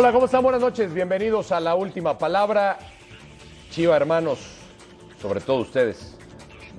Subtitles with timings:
[0.00, 0.44] Hola, ¿cómo están?
[0.44, 0.94] Buenas noches.
[0.94, 2.78] Bienvenidos a la última palabra.
[3.72, 4.38] Chiva, hermanos,
[5.20, 6.16] sobre todo ustedes,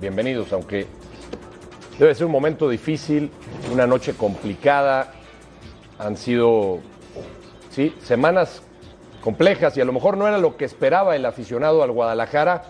[0.00, 0.86] bienvenidos, aunque
[1.98, 3.30] debe ser un momento difícil,
[3.70, 5.12] una noche complicada.
[5.98, 6.78] Han sido,
[7.68, 8.62] sí, semanas
[9.20, 12.62] complejas y a lo mejor no era lo que esperaba el aficionado al Guadalajara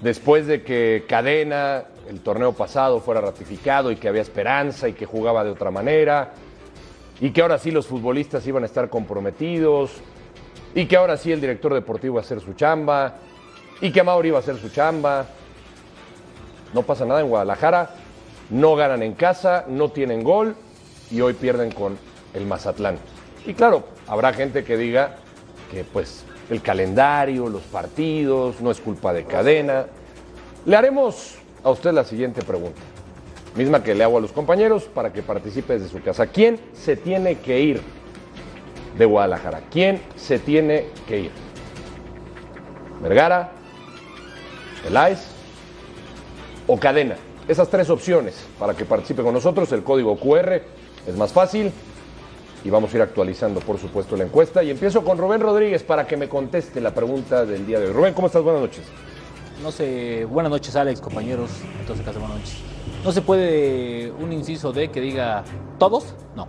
[0.00, 5.06] después de que Cadena, el torneo pasado, fuera ratificado y que había esperanza y que
[5.06, 6.32] jugaba de otra manera
[7.20, 9.92] y que ahora sí los futbolistas iban a estar comprometidos,
[10.74, 13.14] y que ahora sí el director deportivo iba a hacer su chamba,
[13.80, 15.26] y que Mauri iba a hacer su chamba.
[16.72, 17.90] No pasa nada en Guadalajara,
[18.50, 20.56] no ganan en casa, no tienen gol
[21.10, 21.96] y hoy pierden con
[22.34, 22.98] el Mazatlán.
[23.46, 25.16] Y claro, habrá gente que diga
[25.70, 29.86] que pues el calendario, los partidos, no es culpa de cadena.
[30.66, 32.80] Le haremos a usted la siguiente pregunta
[33.54, 36.26] misma que le hago a los compañeros para que participe desde su casa.
[36.26, 37.80] ¿Quién se tiene que ir
[38.98, 39.62] de Guadalajara?
[39.70, 41.30] ¿Quién se tiene que ir?
[43.02, 43.52] ¿Vergara?
[44.82, 45.26] ¿Peláez?
[46.66, 47.16] ¿O Cadena?
[47.46, 49.70] Esas tres opciones para que participe con nosotros.
[49.72, 50.60] El código QR
[51.06, 51.72] es más fácil.
[52.64, 54.62] Y vamos a ir actualizando, por supuesto, la encuesta.
[54.62, 57.92] Y empiezo con Rubén Rodríguez para que me conteste la pregunta del día de hoy.
[57.92, 58.42] Rubén, ¿cómo estás?
[58.42, 58.84] Buenas noches.
[59.62, 61.50] No sé, buenas noches Alex, compañeros.
[61.80, 62.73] Entonces, casa, buenas noches.
[63.04, 65.44] No se puede un inciso de que diga
[65.78, 66.48] todos, no.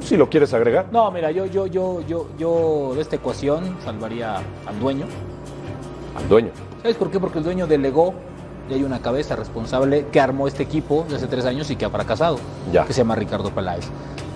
[0.00, 0.88] Si lo quieres agregar.
[0.92, 5.06] No, mira, yo, yo, yo, yo, yo de esta ecuación salvaría al dueño.
[6.14, 6.50] Al dueño.
[6.82, 7.18] ¿Sabes por qué?
[7.18, 8.12] Porque el dueño delegó
[8.68, 11.86] y hay una cabeza responsable que armó este equipo de hace tres años y que
[11.86, 12.38] ha fracasado.
[12.70, 12.84] Ya.
[12.84, 13.86] Que se llama Ricardo Peláez.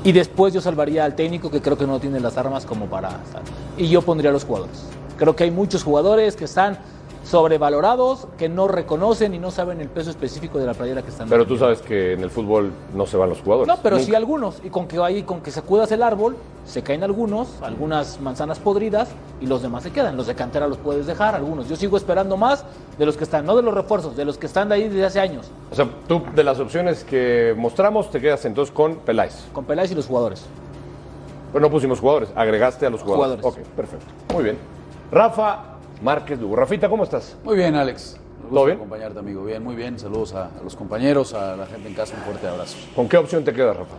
[0.05, 3.11] Y después yo salvaría al técnico que creo que no tiene las armas como para
[3.11, 3.43] estar.
[3.77, 4.87] Y yo pondría a los jugadores.
[5.19, 6.79] Creo que hay muchos jugadores que están
[7.25, 11.29] sobrevalorados, que no reconocen y no saben el peso específico de la playera que están
[11.29, 13.67] Pero tú sabes que en el fútbol no se van los jugadores.
[13.69, 14.07] No, pero Nunca.
[14.07, 14.61] sí algunos.
[14.63, 16.37] Y con que ahí, con que sacudas el árbol,
[16.67, 19.09] se caen algunos, algunas manzanas podridas
[19.41, 20.17] y los demás se quedan.
[20.17, 21.69] Los de cantera los puedes dejar, algunos.
[21.69, 22.65] Yo sigo esperando más
[22.99, 25.05] de los que están, no de los refuerzos, de los que están de ahí desde
[25.05, 25.51] hace años.
[25.73, 29.47] O sea, tú de las opciones que mostramos te quedas entonces con Peláez.
[29.53, 30.45] Con Peláez y los jugadores.
[31.53, 33.41] Pero no pusimos jugadores, agregaste a los jugadores.
[33.41, 33.67] Jugadores.
[33.67, 34.07] Ok, perfecto.
[34.35, 34.59] Muy bien.
[35.13, 36.57] Rafa Márquez Lugo.
[36.57, 37.37] Rafita, ¿cómo estás?
[37.45, 38.17] Muy bien, Alex.
[38.43, 38.77] Gusto ¿Todo bien?
[38.77, 39.45] acompañarte, amigo.
[39.45, 39.99] Bien, muy bien.
[39.99, 42.15] Saludos a, a los compañeros, a la gente en casa.
[42.17, 42.77] Un fuerte abrazo.
[42.95, 43.95] ¿Con qué opción te quedas, Rafa?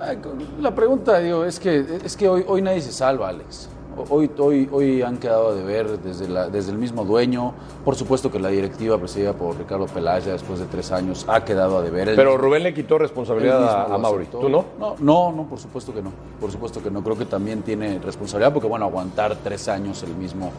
[0.00, 0.18] Ay,
[0.60, 3.68] la pregunta, digo, es que, es que hoy, hoy nadie se salva, Alex.
[4.10, 7.54] Hoy, hoy, hoy han quedado de ver desde, la- desde el mismo dueño.
[7.84, 11.78] Por supuesto que la directiva presidida por Ricardo Pelaya después de tres años ha quedado
[11.78, 12.16] a deber.
[12.16, 14.26] Pero mismo- Rubén le quitó responsabilidad a, a Mauri.
[14.26, 14.64] ¿Tú no?
[14.80, 16.10] No, no, no, por supuesto que no.
[16.40, 17.04] Por supuesto que no.
[17.04, 20.50] Creo que también tiene responsabilidad porque, bueno, aguantar tres años el mismo,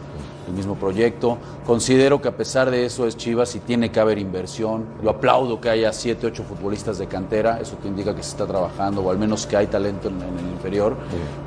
[0.47, 1.37] el mismo proyecto.
[1.65, 4.85] Considero que a pesar de eso es Chivas y tiene que haber inversión.
[5.03, 7.59] Yo aplaudo que haya siete, ocho futbolistas de cantera.
[7.59, 10.39] Eso te indica que se está trabajando o al menos que hay talento en, en
[10.39, 10.95] el inferior.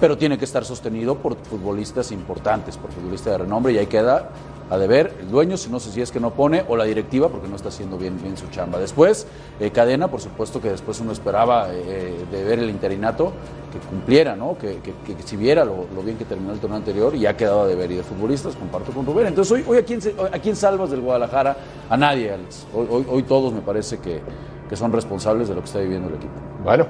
[0.00, 4.30] Pero tiene que estar sostenido por futbolistas importantes, por futbolistas de renombre y ahí queda
[4.70, 7.28] a deber el dueño, si no sé si es que no pone, o la directiva,
[7.28, 8.78] porque no está haciendo bien, bien su chamba.
[8.78, 9.26] Después,
[9.60, 13.32] eh, Cadena, por supuesto que después uno esperaba eh, de ver el interinato
[13.72, 14.56] que cumpliera, ¿no?
[14.58, 17.62] que, que, que exhibiera lo, lo bien que terminó el torneo anterior y ha quedado
[17.62, 17.90] a deber.
[17.90, 19.26] Y de futbolistas, comparto con Rubén.
[19.28, 21.56] Entonces, hoy, hoy ¿a, quién se- ¿a quién salvas del Guadalajara?
[21.90, 22.66] A nadie, Alex.
[22.74, 24.20] Hoy, hoy, hoy todos me parece que,
[24.68, 26.32] que son responsables de lo que está viviendo el equipo.
[26.64, 26.86] Bueno,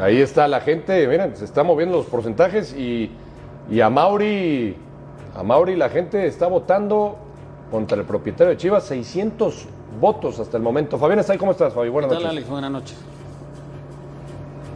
[0.00, 1.06] ahí está la gente.
[1.08, 3.10] Miren, se están moviendo los porcentajes y,
[3.70, 4.76] y a Mauri,
[5.36, 7.16] a Mauri la gente está votando
[7.70, 9.66] contra el propietario de Chivas 600
[10.00, 10.98] votos hasta el momento.
[10.98, 11.38] Fabián, ¿está ahí?
[11.38, 11.88] ¿cómo estás, Fabi?
[11.88, 12.36] Buenas ¿Qué tal, noches.
[12.38, 12.50] Alex?
[12.50, 12.96] Buenas noches.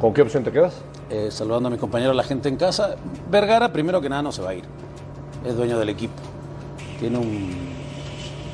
[0.00, 0.75] ¿Con qué opción te quedas?
[1.11, 2.97] Eh, saludando a mi compañero, a la gente en casa.
[3.31, 4.64] Vergara, primero que nada, no se va a ir.
[5.44, 6.14] Es dueño del equipo.
[6.99, 7.70] Tiene un-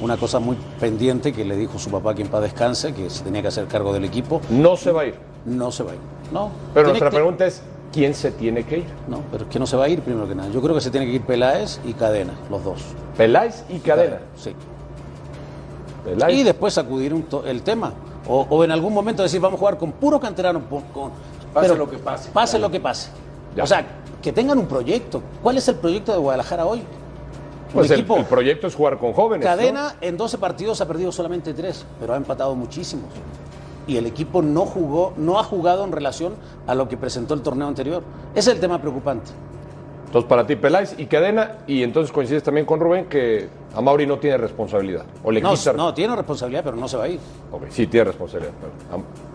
[0.01, 3.23] una cosa muy pendiente que le dijo su papá, que en paz descanse, que se
[3.23, 4.41] tenía que hacer cargo del equipo.
[4.51, 5.15] No se va a ir.
[5.45, 6.01] No se va a ir.
[6.33, 6.51] No.
[6.75, 8.87] Pero nuestra que- pregunta es, ¿quién se tiene que ir?
[9.09, 10.49] No, pero es que no se va a ir primero que nada.
[10.51, 12.83] Yo creo que se tiene que ir Peláez y Cadena, los dos.
[13.17, 14.19] Peláez y Cadena.
[14.37, 14.53] Sí.
[16.05, 16.35] Peláez.
[16.37, 17.93] Y después sacudir un el tema.
[18.29, 20.61] O, o en algún momento decir, vamos a jugar con puro canterano.
[20.93, 21.11] Con,
[21.57, 22.31] Pase lo que pase.
[22.31, 23.11] Pase lo que pase.
[23.57, 23.65] Ya.
[23.65, 23.85] O sea,
[24.23, 25.23] que tengan un proyecto.
[25.43, 26.83] ¿Cuál es el proyecto de Guadalajara hoy?
[27.73, 29.45] Pues el, el proyecto es jugar con jóvenes.
[29.47, 29.51] ¿no?
[29.57, 33.09] Cadena en 12 partidos ha perdido solamente 3, pero ha empatado muchísimos.
[33.87, 36.35] Y el equipo no jugó, no ha jugado en relación
[36.67, 38.03] a lo que presentó el torneo anterior.
[38.35, 39.31] Ese es el tema preocupante.
[40.07, 44.07] Entonces, para ti, Peláez y Cadena, y entonces coincides también con Rubén que a Mauri
[44.07, 45.05] no tiene responsabilidad.
[45.25, 45.73] O le No, quita.
[45.73, 47.21] no, tiene responsabilidad, pero no se va a ir.
[47.51, 48.53] Ok, sí, tiene responsabilidad.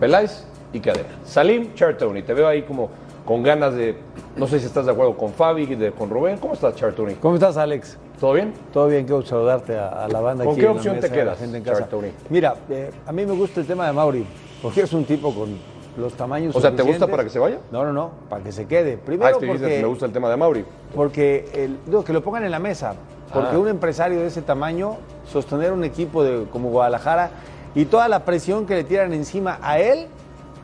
[0.00, 1.08] Peláez y Cadena.
[1.24, 2.90] Salim Chartoni, te veo ahí como
[3.24, 3.96] con ganas de.
[4.36, 6.38] No sé si estás de acuerdo con Fabi, de, con Rubén.
[6.38, 7.14] ¿Cómo estás, Chartoni?
[7.14, 7.98] ¿Cómo estás, Alex?
[8.18, 8.52] ¿Todo bien?
[8.72, 11.02] Todo bien, quiero saludarte a, a la banda ¿Con aquí qué en la opción te
[11.02, 11.80] mesa, la quedas, gente en casa.
[11.80, 12.08] Chartoni?
[12.30, 14.24] Mira, eh, a mí me gusta el tema de Mauri,
[14.62, 15.56] porque es un tipo con
[15.96, 17.58] los tamaños O sea, ¿te gusta para que se vaya?
[17.70, 18.94] No, no, no, para que se quede.
[19.00, 20.64] Ah, Primero es que dices, porque, me gusta el tema de Mauri.
[20.94, 22.94] porque el- digo, que lo pongan en la mesa,
[23.32, 23.58] porque Ah.
[23.58, 24.96] un empresario de ese tamaño,
[25.30, 27.30] sostener un equipo de, como Guadalajara
[27.74, 30.06] y toda la presión que le tiran encima a él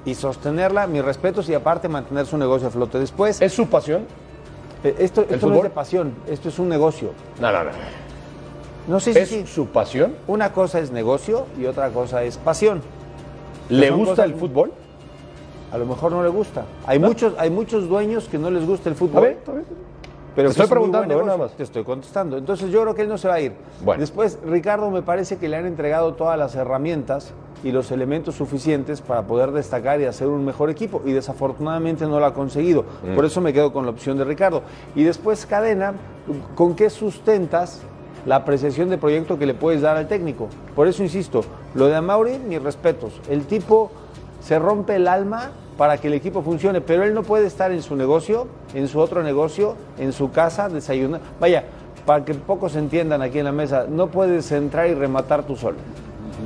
[0.04, 2.98] y sostenerla, mis respetos y aparte mantener su negocio a flote.
[2.98, 4.06] Después, ¿Es su pasión?
[4.84, 5.56] eh, esto, esto no fútbol?
[5.58, 7.10] es de pasión, esto es un negocio.
[7.40, 7.70] No, no, no.
[8.88, 9.46] No sé si ¿Es sí.
[9.46, 10.14] su pasión?
[10.26, 12.80] Una cosa es negocio y otra cosa es pasión.
[13.68, 14.72] ¿Le gusta cosas el fútbol?
[15.70, 16.64] A lo mejor no le gusta.
[16.86, 19.22] Hay muchos, hay muchos dueños que no les gusta el A fútbol.
[19.24, 19.64] ver, está bien.
[20.38, 21.26] Pero Te estoy es un muy preguntando, ¿eh?
[21.26, 21.56] nada más.
[21.56, 22.38] Te estoy contestando.
[22.38, 23.54] Entonces yo creo que él no se va a ir.
[23.84, 23.98] Bueno.
[23.98, 27.32] Después, Ricardo me parece que le han entregado todas las herramientas
[27.64, 31.02] y los elementos suficientes para poder destacar y hacer un mejor equipo.
[31.04, 32.84] Y desafortunadamente no lo ha conseguido.
[33.02, 33.16] Mm.
[33.16, 34.62] Por eso me quedo con la opción de Ricardo.
[34.94, 35.94] Y después, Cadena,
[36.54, 37.80] ¿con qué sustentas
[38.24, 40.46] la apreciación de proyecto que le puedes dar al técnico?
[40.76, 41.40] Por eso insisto,
[41.74, 43.20] lo de Amauri, mis respetos.
[43.28, 43.90] El tipo
[44.38, 47.82] se rompe el alma para que el equipo funcione, pero él no puede estar en
[47.82, 51.20] su negocio, en su otro negocio, en su casa, desayunar.
[51.40, 51.64] Vaya,
[52.04, 55.76] para que pocos entiendan aquí en la mesa, no puedes entrar y rematar tú solo.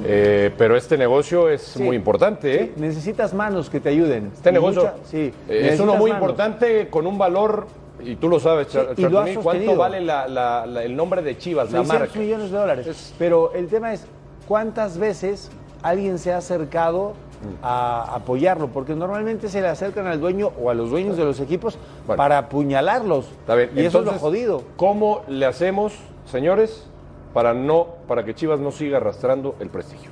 [0.05, 1.83] Eh, pero este negocio es Sí.
[1.83, 2.73] muy importante, ¿eh?
[2.75, 4.31] Sí, necesitas manos que te ayuden.
[4.35, 6.25] Este Y negocio mucha- sí, eh, es uno muy manos.
[6.29, 7.67] importante con un valor,
[8.01, 11.39] y tú lo sabes, Char- y lo ¿cuánto vale la- la- la- el nombre de
[11.39, 12.19] Chivas, la 600 marca?
[12.19, 12.87] millones de dólares.
[12.87, 14.05] Es- Pero el tema es,
[14.49, 15.51] ¿cuántas veces
[15.83, 17.15] alguien se ha acercado.
[17.63, 18.69] A apoyarlo?
[18.69, 22.17] Porque normalmente se le acercan al dueño o a los dueños de los equipos Bueno.
[22.17, 23.27] para apuñalarlos.
[23.41, 23.71] Está bien.
[23.75, 24.63] Y eso es lo jodido.
[24.77, 25.95] ¿Cómo le hacemos,
[26.31, 26.87] señores,
[27.35, 30.11] para no, para que Chivas no siga arrastrando el prestigio?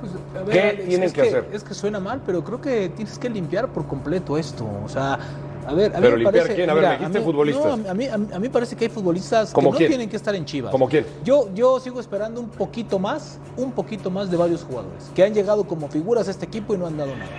[0.00, 1.48] Pues, a ¿Qué tienen es que hacer?
[1.52, 4.66] Es que suena mal, pero creo que tienes que limpiar por completo esto.
[4.84, 5.18] O sea,
[5.66, 6.70] a ver, a Pero mí me limpiar parece, quién?
[6.70, 7.78] A ver, mira, me dijiste mí- futbolistas.
[7.78, 9.88] no, a mí, a mí, a mí parece que hay futbolistas ¿Como que no quién?
[9.90, 10.70] tienen que estar en Chivas.
[10.70, 11.06] ¿Como quién?
[11.24, 15.32] Yo, yo sigo esperando un poquito más, un poquito más de varios jugadores que han
[15.34, 17.30] llegado como figuras a este equipo y no han dado nada.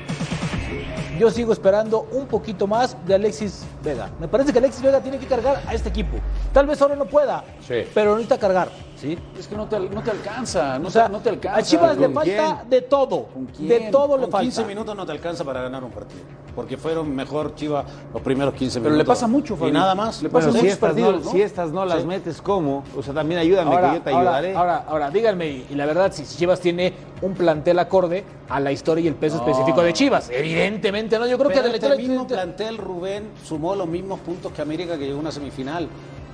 [1.20, 4.10] Yo sigo esperando un poquito más de Alexis Vega.
[4.20, 6.18] Me parece que Alexis Vega tiene que cargar a este equipo.
[6.54, 7.76] Tal vez ahora no pueda, Sí.
[7.94, 8.70] pero necesita cargar.
[8.98, 9.18] ¿sí?
[9.40, 11.58] Es que no te, no te alcanza, no, O sea, te, no te alcanza.
[11.60, 12.70] a Chivas le ¿Con falta quién?
[12.70, 13.24] de todo.
[13.34, 13.68] ¿Con quién?
[13.68, 14.44] De todo le Con falta.
[14.44, 16.22] 15 minutos no te alcanza para ganar un partido.
[16.54, 19.08] Porque fueron mejor Chivas los primeros 15 Pero minutos.
[19.08, 19.72] le pasa mucho, Y Fabi.
[19.72, 20.22] nada más.
[20.22, 21.32] Le pasa Bueno, si muchos estas, partidos, no, ¿no?
[21.32, 22.08] si estas no las Sí.
[22.08, 22.84] metes, ¿cómo?
[22.96, 24.56] O sea, también ayúdame, Ahora, que yo te ahora, ayudaré.
[24.56, 26.94] ahora, ahora, díganme, y y la verdad, si Chivas tiene
[27.24, 30.30] un plantel acorde a la historia y el peso específico de Chivas.
[30.30, 31.26] Evidentemente, ¿no?
[31.26, 34.52] Yo creo Pero que de la este historia- mismo plantel, Rubén, sumó los mismos puntos
[34.52, 35.88] que América que llegó a una semifinal.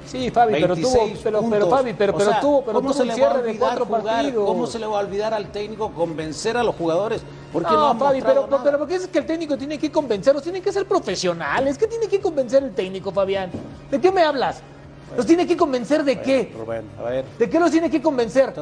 [0.08, 1.68] Sí, Fabi, pero tuvo, 26 pero.
[1.70, 3.60] Fabi, pero, O pero sea, tuvo, pero ¿cómo tuvo se un le va a olvidar
[3.60, 4.04] cuatro jugar?
[4.04, 4.46] partidos.
[4.48, 7.22] ¿Cómo se le va a olvidar al técnico convencer a los jugadores?
[7.52, 8.64] Porque no, No, Fabi, pero, nada.
[8.64, 10.44] pero ¿por qué es que el técnico tiene que convencerlos?
[10.44, 11.78] Tienen que ser profesionales.
[11.78, 13.52] ¿Qué tiene que convencer el técnico, Fabián?
[13.92, 14.62] ¿De qué me hablas?
[15.16, 16.54] ¿Los tiene que convencer de qué?
[16.58, 17.26] Rubén, a ver.
[17.40, 18.54] ¿De qué los tiene que convencer?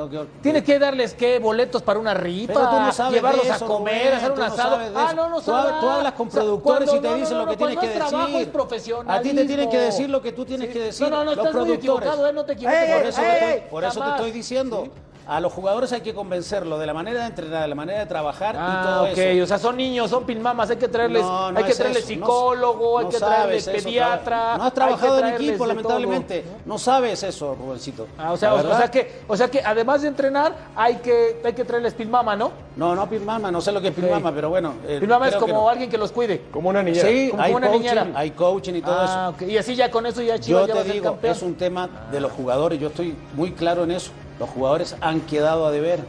[0.41, 1.39] ¿Tiene que darles qué?
[1.39, 2.13] ¿Boletos para una?
[2.13, 3.95] Pero tú no sabes ¿Llevarlos a comer?
[4.05, 4.77] Rubén, ¿Hacer un no asado?
[4.95, 5.79] ah, no, no sabes.
[5.79, 7.93] tú hablas con O sea, productores y te no, dicen lo que tienes que es
[7.93, 8.41] trabajo, decir.
[8.41, 9.11] es profesionalismo.
[9.13, 11.09] A ti te tienen que decir lo que tú tienes que decir.
[11.09, 12.33] No, no, no, los estás muy equivocado, ¿eh?
[12.33, 12.79] No te equivoques.
[12.81, 14.19] Ey, Por eso, ey, te ey, estoy, por eso te jamás.
[14.19, 14.87] estoy diciendo.
[15.27, 18.05] A los jugadores hay que convencerlo de la manera de entrenar, de la manera de
[18.05, 19.43] trabajar y Ah, todo ok, eso.
[19.43, 22.03] o sea, son niños, son pilmamas, hay que traerles, No, no hay que es traerles
[22.03, 24.53] eso, no- psicólogo, hay no que traerles eso, pediatra.
[24.53, 26.41] tra- No has trabajado en equipo, lamentablemente.
[26.41, 28.07] todo, No sabes eso, Rubencito.
[28.17, 31.53] Ah, o sea, o, sea que, o sea que además de entrenar, hay que, hay
[31.53, 32.51] que traerles pilmama, ¿no?
[32.75, 34.73] No, no Pilmama, no sé lo que es Pilmama, pero bueno.
[34.87, 35.69] eh, Pilmama es que como no.
[35.69, 36.41] alguien que los cuide.
[36.51, 37.07] Como una niñera.
[37.07, 38.07] Sí, como hay una coaching, niñera.
[38.13, 39.49] hay coaching y todo Ah, eso.
[39.49, 41.33] Y así ya con eso ya Chivas Yo ya va a te ser digo, campeón.
[41.35, 44.11] es un tema de los jugadores, yo estoy muy claro en eso.
[44.39, 45.99] Los jugadores han quedado a deber,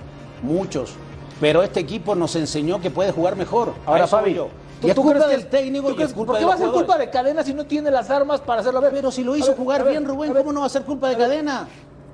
[0.43, 0.95] muchos.
[1.41, 3.75] Pero este equipo nos enseñó que puede jugar mejor.
[3.85, 4.49] Ahora, Fabi, yo.
[4.81, 6.47] ¿tú- Y es tú culpa crees del técnico tú y crees- es culpa ¿Por qué
[6.47, 8.79] va a ser culpa de Cadena si no tiene las armas para hacerlo?
[8.79, 10.33] A ver, Pero si lo hizo ver, jugar ver, bien, Rubén.
[10.33, 11.69] ¿cómo no va a ser culpa de Cadena?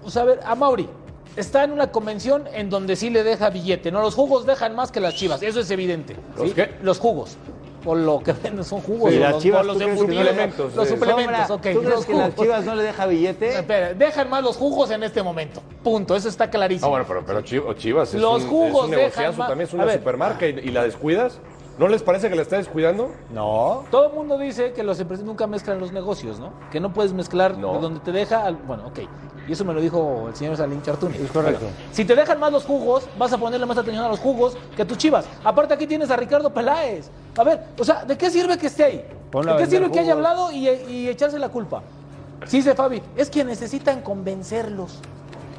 [0.04, 0.88] O sea, a ver, a Mauri
[1.36, 4.00] está en una convención en donde sí le deja billete, ¿no?
[4.02, 6.16] Los jugos dejan más que las chivas, eso es evidente.
[6.36, 6.54] ¿Los ¿sí?
[6.54, 6.74] qué?
[6.82, 7.36] Los jugos.
[7.84, 9.10] O lo que venden son jugos.
[9.10, 10.94] Sí, o las los, Chivas, los ¿tú crees que embutidos, suplementos, Los sí.
[10.94, 11.62] suplementos, Sombra, ok.
[11.62, 12.34] ¿Tú crees los que las.
[12.36, 13.48] Chivas no le deja billete?
[13.58, 15.60] Espera, dejan más los jugos en este momento.
[15.82, 16.86] Punto, eso está clarísimo.
[16.86, 19.48] Ah, bueno, pero, pero Chivas, Chivas es, Los un, jugos es un dejan negociazo, más-
[19.48, 21.38] también es una supermarca y, y la descuidas.
[21.78, 23.12] ¿No les parece que la está descuidando?
[23.32, 23.84] No.
[23.90, 26.52] Todo el mundo dice que los empresarios nunca mezclan los negocios, ¿no?
[26.70, 27.72] Que no puedes mezclar No.
[27.72, 28.44] de donde te deja.
[28.44, 29.00] al- Bueno, ok.
[29.48, 31.16] Y eso me lo dijo el señor Salim Chartuni.
[31.16, 31.60] Es correcto.
[31.64, 34.56] Bueno, si te dejan más los jugos, vas a ponerle más atención a los jugos
[34.76, 35.24] que a tus chivas.
[35.42, 37.10] Aparte, aquí tienes a Ricardo Peláez.
[37.36, 39.04] A ver, o sea, ¿de qué sirve que esté ahí?
[39.32, 41.82] ¿De qué sirve que haya hablado y, y echarse la culpa?
[42.46, 44.98] Sí, dice Fabi, es que necesitan convencerlos.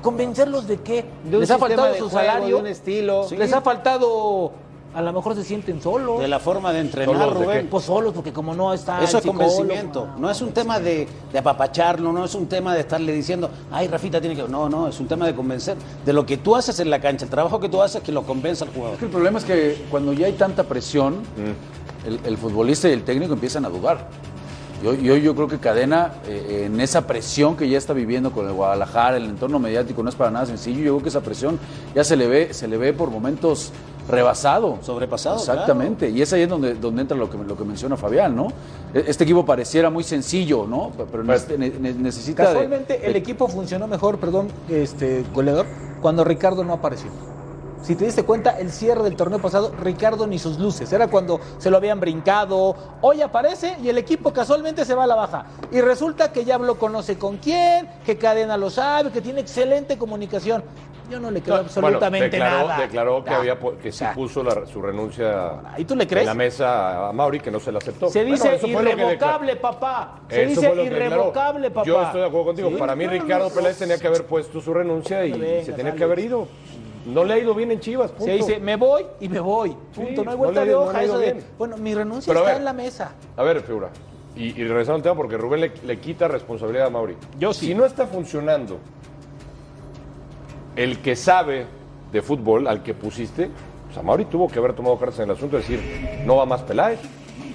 [0.01, 1.05] ¿Convencerlos de qué?
[1.23, 2.55] De un Les ha faltado de su juego, salario.
[2.57, 3.25] de un estilo.
[3.37, 4.51] Les ha faltado.
[4.93, 6.19] A lo mejor se sienten solos.
[6.19, 7.67] De la forma de entrenar, ¿Solos Rubén.
[7.69, 9.03] Pues solos, porque como no está.
[9.03, 10.07] Eso el es convencimiento.
[10.17, 13.87] No es un tema de, de apapacharlo, no es un tema de estarle diciendo, ay,
[13.87, 14.47] Rafita tiene que.
[14.47, 15.77] No, no, es un tema de convencer.
[16.05, 18.23] De lo que tú haces en la cancha, el trabajo que tú haces, que lo
[18.23, 18.93] convenza al jugador.
[18.93, 22.07] Es que el problema es que cuando ya hay tanta presión, Mm.
[22.07, 24.07] el, el futbolista y el técnico empiezan a dudar.
[24.83, 28.45] Yo, yo, yo creo que Cadena, eh, en esa presión que ya está viviendo con
[28.45, 30.79] el Guadalajara, el entorno mediático, no es para nada sencillo.
[30.79, 31.57] Yo creo que esa presión
[31.95, 33.71] ya se le ve, se le ve por momentos
[34.07, 34.77] rebasado.
[34.81, 36.09] Sobrepasado, Exactamente.
[36.09, 38.47] Y es ahí donde, donde entra lo que, lo que menciona Fabián, ¿no?
[38.93, 40.91] E- Este equipo pareciera muy sencillo, ¿no?
[41.11, 45.65] Pero Pues, necesita- de- Casualmente el equipo funcionó mejor, perdón, este goleador,
[46.01, 47.09] cuando Ricardo no apareció.
[47.83, 50.91] Si te diste cuenta, el cierre del torneo pasado, Ricardo ni sus luces.
[50.93, 52.75] Era cuando se lo habían brincado.
[53.01, 55.45] Hoy aparece y el equipo casualmente se va a la baja.
[55.69, 59.97] Y resulta que ya lo conoce con quién, que Cadena lo sabe, que tiene excelente
[59.97, 60.63] comunicación.
[61.09, 62.81] Yo no le creo absolutamente bueno, declaró, nada.
[62.81, 66.21] declaró que, había, que sí puso la- su renuncia ¿Y tú le crees?
[66.21, 68.09] en la mesa a Mauri, que no se la aceptó.
[68.09, 70.21] Se Bueno, dice que irrevocable, papá.
[70.29, 71.85] Se Eso dice irrevocable, papá.
[71.85, 72.69] Yo estoy de acuerdo contigo.
[72.69, 72.75] Sí.
[72.77, 75.33] Para mí, No, Ricardo no, Peláez tenía que haber puesto su renuncia y
[75.65, 76.47] se tenía que haber ido.
[77.05, 78.25] No le ha ido bien en Chivas, punto.
[78.25, 79.71] Se dice, me voy y me voy.
[79.93, 80.21] Punto.
[80.21, 81.03] Sí, no hay vuelta de no hoja.
[81.03, 81.45] eso de, bien.
[81.57, 82.59] bueno, mi renuncia Pero está ver.
[82.59, 83.11] en la mesa.
[83.35, 83.89] A ver, figura.
[84.35, 87.15] Y, y regresando al tema, porque Rubén le, le quita responsabilidad a Mauri.
[87.39, 87.67] Yo sí.
[87.67, 88.79] Si no está funcionando
[90.75, 91.65] el que sabe
[92.11, 93.49] de fútbol al que pusiste,
[93.85, 96.45] pues a Mauri tuvo que haber tomado cartas en el asunto y decir, no va
[96.45, 96.99] más Peláez.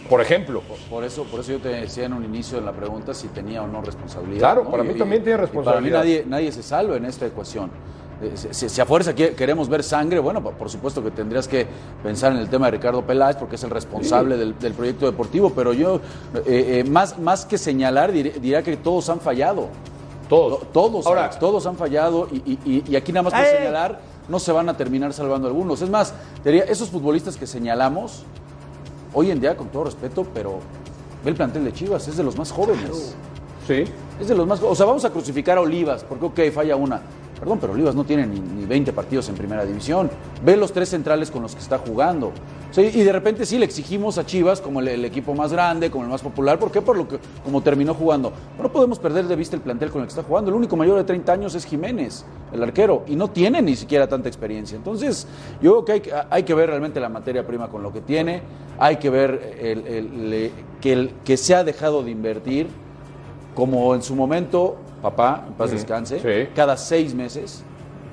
[0.09, 0.63] Por ejemplo.
[0.89, 3.63] Por eso, por eso yo te decía en un inicio en la pregunta si tenía
[3.63, 4.39] o no responsabilidad.
[4.39, 4.71] Claro, ¿no?
[4.71, 5.99] para mí también tiene y responsabilidad.
[5.99, 7.71] para mí nadie, nadie se salva en esta ecuación.
[8.21, 11.67] Eh, Si, si- a fuerza queremos ver sangre, bueno, por- supuesto que tendrías que
[12.03, 15.51] pensar en el tema de Ricardo Peláez porque es el responsable del, del proyecto deportivo,
[15.55, 15.97] pero yo,
[16.45, 19.69] eh, eh, más, más que señalar, diría que todos han fallado.
[20.29, 20.61] Todos.
[20.61, 23.43] To- Todos, Ahora, Alex, todos han fallado y, y- y- y aquí nada más por
[23.43, 23.57] ¡Eh!
[23.59, 25.81] señalar no se van a terminar salvando algunos.
[25.81, 28.25] Es más, te diría, esos futbolistas que señalamos,
[29.15, 30.59] hoy en día, con todo respeto, pero
[31.25, 33.15] ve el plantel de Chivas, es de los más jóvenes.
[33.67, 33.85] sí.
[34.21, 37.01] Es de los más O sea, vamos a crucificar a Olivas, porque ok, falla una.
[37.39, 40.11] Perdón, pero Olivas no tiene ni, ni 20 partidos en primera división.
[40.45, 42.33] Ve los tres centrales con los que está jugando.
[42.77, 46.11] Y de repente sí le exigimos a Chivas como el, equipo más grande, como el
[46.11, 46.59] más popular.
[46.59, 46.83] ¿Por qué?
[46.83, 48.33] Por lo que como terminó jugando.
[48.61, 50.51] No podemos perder de vista el plantel con el que está jugando.
[50.51, 54.07] El único mayor de 30 años es Jiménez, el arquero, y no tiene ni siquiera
[54.07, 54.77] tanta experiencia.
[54.77, 55.27] Entonces,
[55.63, 58.43] yo creo que hay, que- ver realmente la materia prima con lo que tiene.
[58.79, 60.53] Hay que ver el,
[61.25, 62.69] que se ha dejado de invertir
[63.55, 66.51] como en su momento, papá, en paz descanse, sí.
[66.55, 67.63] cada seis meses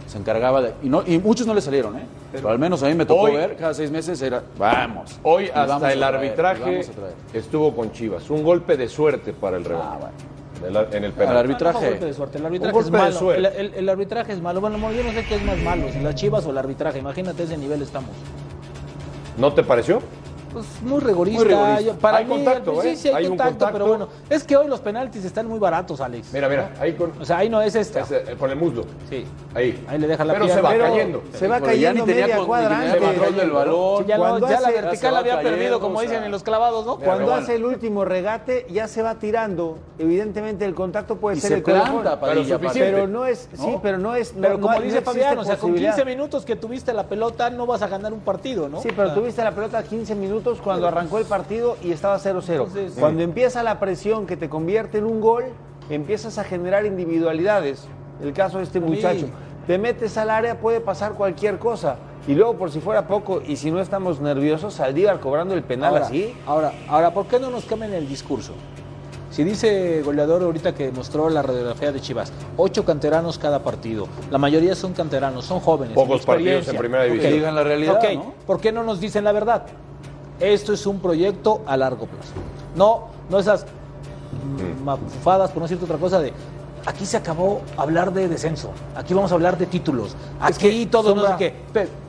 [0.07, 0.73] se encargaba de.
[0.83, 2.05] Y, no, y muchos no le salieron, ¿eh?
[2.31, 4.43] Pero, al menos a mí me tocó Hoy- ver, cada seis meses era.
[4.57, 5.19] Vamos.
[5.23, 6.81] Hoy vamos hasta el traer, arbitraje
[7.33, 8.29] estuvo con Chivas.
[8.29, 9.89] Un golpe de suerte para el Rebaño.
[9.91, 10.35] Ah, bueno.
[10.67, 11.37] En el, en el penal.
[11.37, 11.77] arbitraje.
[11.79, 12.37] No, no, golpe de suerte.
[12.37, 13.05] El arbitraje es malo.
[13.07, 13.59] El, suerte.
[13.61, 14.61] el- el arbitraje es malo.
[14.61, 16.99] Bueno, yo no sé qué es más malo, si las chivas o el arbitraje.
[16.99, 18.11] Imagínate ese nivel estamos.
[19.37, 20.01] ¿No te pareció?
[20.55, 21.39] Pues muy rigorista.
[21.43, 21.81] Muy rigorista.
[21.81, 22.95] Yo- Para Hay mí, contacto, sí, ¿eh?
[22.95, 23.73] sí hay, Hay un contacto, contacto.
[23.73, 24.07] pero bueno.
[24.29, 26.31] Es que hoy los penaltis están muy baratos, Alex.
[26.31, 27.99] Mira, mira, ahí con, O sea, ahí no es esta.
[27.99, 28.85] ese, eh, con el muslo.
[29.09, 29.25] Sí.
[29.53, 29.83] Ahí.
[29.89, 30.69] Ahí le deja la Pero se pierna.
[30.69, 31.23] va Pero cayendo.
[31.33, 33.07] Se va Porque ya ni cayendo tenía media cuadra tenía antes.
[33.09, 33.97] control del balón.
[33.97, 35.99] Sí, ya, no, Cuando ya la hace- se vertical va había cayendo, perdido, como o
[35.99, 36.09] sea.
[36.09, 36.95] dicen en los clavados, ¿no?
[36.95, 39.77] Mira, Cuando hace el último regate, ya se va tirando.
[39.99, 42.91] Evidentemente el contacto puede Y ser se el planta, Pero Padilla, suficiente.
[42.93, 43.81] Pero no es, sí, ¿No?
[43.81, 44.33] pero no es.
[44.35, 45.95] no- Pero como dice Fabián, o sea, con posibilidad.
[45.95, 48.79] 15 minutos que tuviste la pelota no vas a ganar un partido, ¿no?
[48.81, 52.65] Sí, pero tuviste la pelota 15 minutos cuando arrancó el partido y estaba 0-0.
[52.65, 55.45] Entonces- cuando empieza la presión que te convierte en un gol,
[55.89, 57.87] empiezas a generar individualidades.
[58.21, 58.85] El caso de este Sí.
[58.85, 59.27] muchacho.
[59.67, 61.97] Te metes al área, puede pasar cualquier cosa.
[62.27, 65.93] Y luego, por si fuera poco, y si no estamos nerviosos, Saldívar cobrando el penal
[65.93, 66.35] ahora, así.
[66.45, 68.53] Ahora, ahora, ¿por qué no nos cambian el discurso?
[69.31, 74.07] Si dice goleador ahorita que mostró la radiografía de Chivas, ocho canteranos cada partido.
[74.31, 75.93] La mayoría son canteranos, son jóvenes.
[75.93, 77.31] Pocos partidos en primera división.
[77.31, 77.99] Que digan la realidad.
[78.47, 79.63] ¿por qué no nos dicen la verdad?
[80.39, 82.33] Esto es un proyecto a largo plazo.
[82.75, 86.33] No, no esas mm, mafufadas, por no decirte otra cosa, de
[86.85, 91.21] aquí se acabó hablar de descenso, aquí vamos a hablar de títulos, aquí todo no
[91.21, 91.37] sé Sombra.
[91.37, 91.53] qué.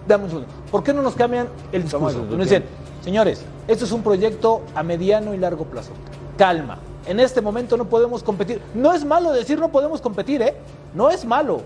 [0.07, 0.49] Dame un segundo.
[0.71, 2.25] ¿Por qué no nos cambian el discurso?
[2.25, 2.65] Nos dicen,
[3.07, 5.93] Señores, esto es un proyecto a mediano y largo plazo.
[6.37, 6.79] Calma.
[7.07, 8.61] En este momento no podemos competir.
[8.75, 10.57] No es malo decir no podemos competir, ¿eh?
[10.93, 11.61] No es malo.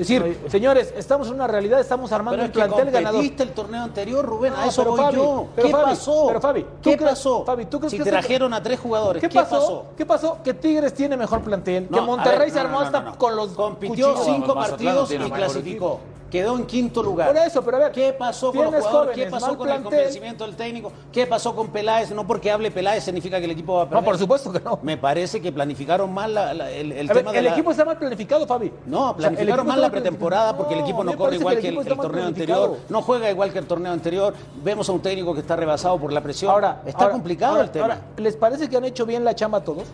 [0.00, 3.12] Es decir, señores, estamos en una realidad, estamos armando Pero un es que plantel ganador.
[3.18, 5.46] competiste el torneo anterior, Rubén, No, a eso pero voy Fabi, yo.
[5.54, 6.24] pero ¿Qué Fabi, pasó?
[6.26, 7.44] pero Fabi, ¿tú ¿qué pasó?
[7.44, 9.84] Fabi, ¿tú crees si que trajeron a tres jugadores, ¿Qué ¿qué, pasó?
[9.98, 10.38] ¿Qué pasó?
[10.42, 13.00] Que Tigres tiene mejor plantel, que No, a Monterrey ver, se armó no, no, hasta
[13.02, 13.18] no.
[13.18, 16.00] con los Compitió cinco partidos y clasificó.
[16.30, 17.28] Quedó en quinto lugar.
[17.28, 19.16] Por eso, pero a ver, ¿Qué pasó con los jugadores?
[19.16, 20.92] ¿Qué pasó con el convencimiento del técnico?
[21.12, 22.10] ¿Qué pasó con Peláez?
[22.12, 24.00] No porque hable Peláez significa que el equipo va a perder.
[24.02, 24.78] No, por supuesto que no.
[24.82, 27.50] Me parece que planificaron mal la- la- el, el A ver, tema de el la-
[27.52, 28.72] equipo está mal planificado, Fabi.
[28.86, 32.76] No, planificaron mal la pretemporada porque el equipo no corre igual que, el torneo anterior,
[32.88, 34.32] no juega igual que el torneo anterior,
[34.62, 36.50] vemos a un técnico que está rebasado por la presión.
[36.52, 37.84] Ahora, está ahora, complicado ahora, el tema.
[37.86, 39.84] ahora, ¿les parece que han hecho bien la chamba todos?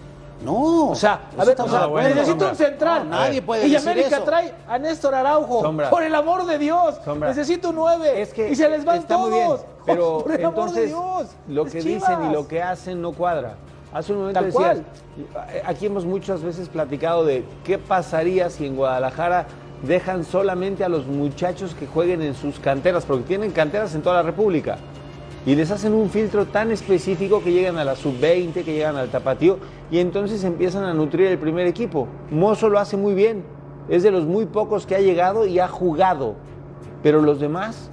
[0.44, 3.04] No, O sea, a ver, o sea, necesito un central.
[3.08, 4.24] No, nadie puede y decir América eso.
[4.24, 5.62] trae a Néstor Araujo.
[5.62, 5.90] Sombra.
[5.90, 6.96] Por el amor de Dios.
[7.04, 7.28] Sombra.
[7.30, 8.20] Necesito un nueve.
[8.20, 9.30] Es que y se les van está todos.
[9.30, 11.26] muy bien, pero por el amor entonces de Dios.
[11.48, 13.54] lo que dicen y lo que hacen no cuadra.
[13.92, 15.48] Hace un momento Tal decías, cual.
[15.54, 19.46] eh, aquí hemos muchas veces platicado de qué pasaría si en Guadalajara
[19.82, 24.16] dejan solamente a los muchachos que jueguen en sus canteras, porque tienen canteras en toda
[24.16, 24.76] la República.
[25.46, 29.10] Y les hacen un filtro tan específico que llegan a la sub-20, que llegan al
[29.10, 29.58] tapatío,
[29.92, 32.08] y entonces empiezan a nutrir el primer equipo.
[32.32, 33.44] Mozo lo hace muy bien,
[33.88, 36.34] es de los muy pocos que ha llegado y ha jugado.
[37.00, 37.92] Pero los demás,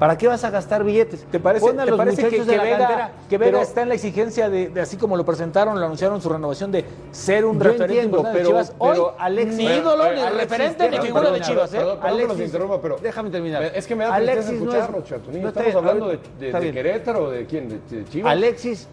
[0.00, 1.24] ¿para qué vas a gastar billetes?
[1.30, 3.38] ¿Te parece, Pon a te los parece que, muchachos que de la Vega, cantera, que
[3.38, 6.28] Vega pero- está en la exigencia de, de así como lo presentaron, lo anunciaron su
[6.28, 8.72] renovación de ser un referente importante de pero- Chivas?
[8.78, 11.72] Hoy, pero Alexis- ni Pero, ídolo, ni Alexis, referente, ni figura de Chivas.
[11.72, 11.76] ¿eh?
[11.76, 12.96] Perdón, perdón que los Alexis- interrumpa, pero.
[13.00, 13.62] déjame terminar.
[13.62, 15.30] Es que me da Alexis tristeza no es- escucharlo, Chato.
[15.38, 16.72] no Estamos hablando de, de- de.
[16.72, 18.32] Querétaro o de quién, de Chivas.
[18.32, 18.88] Alexis,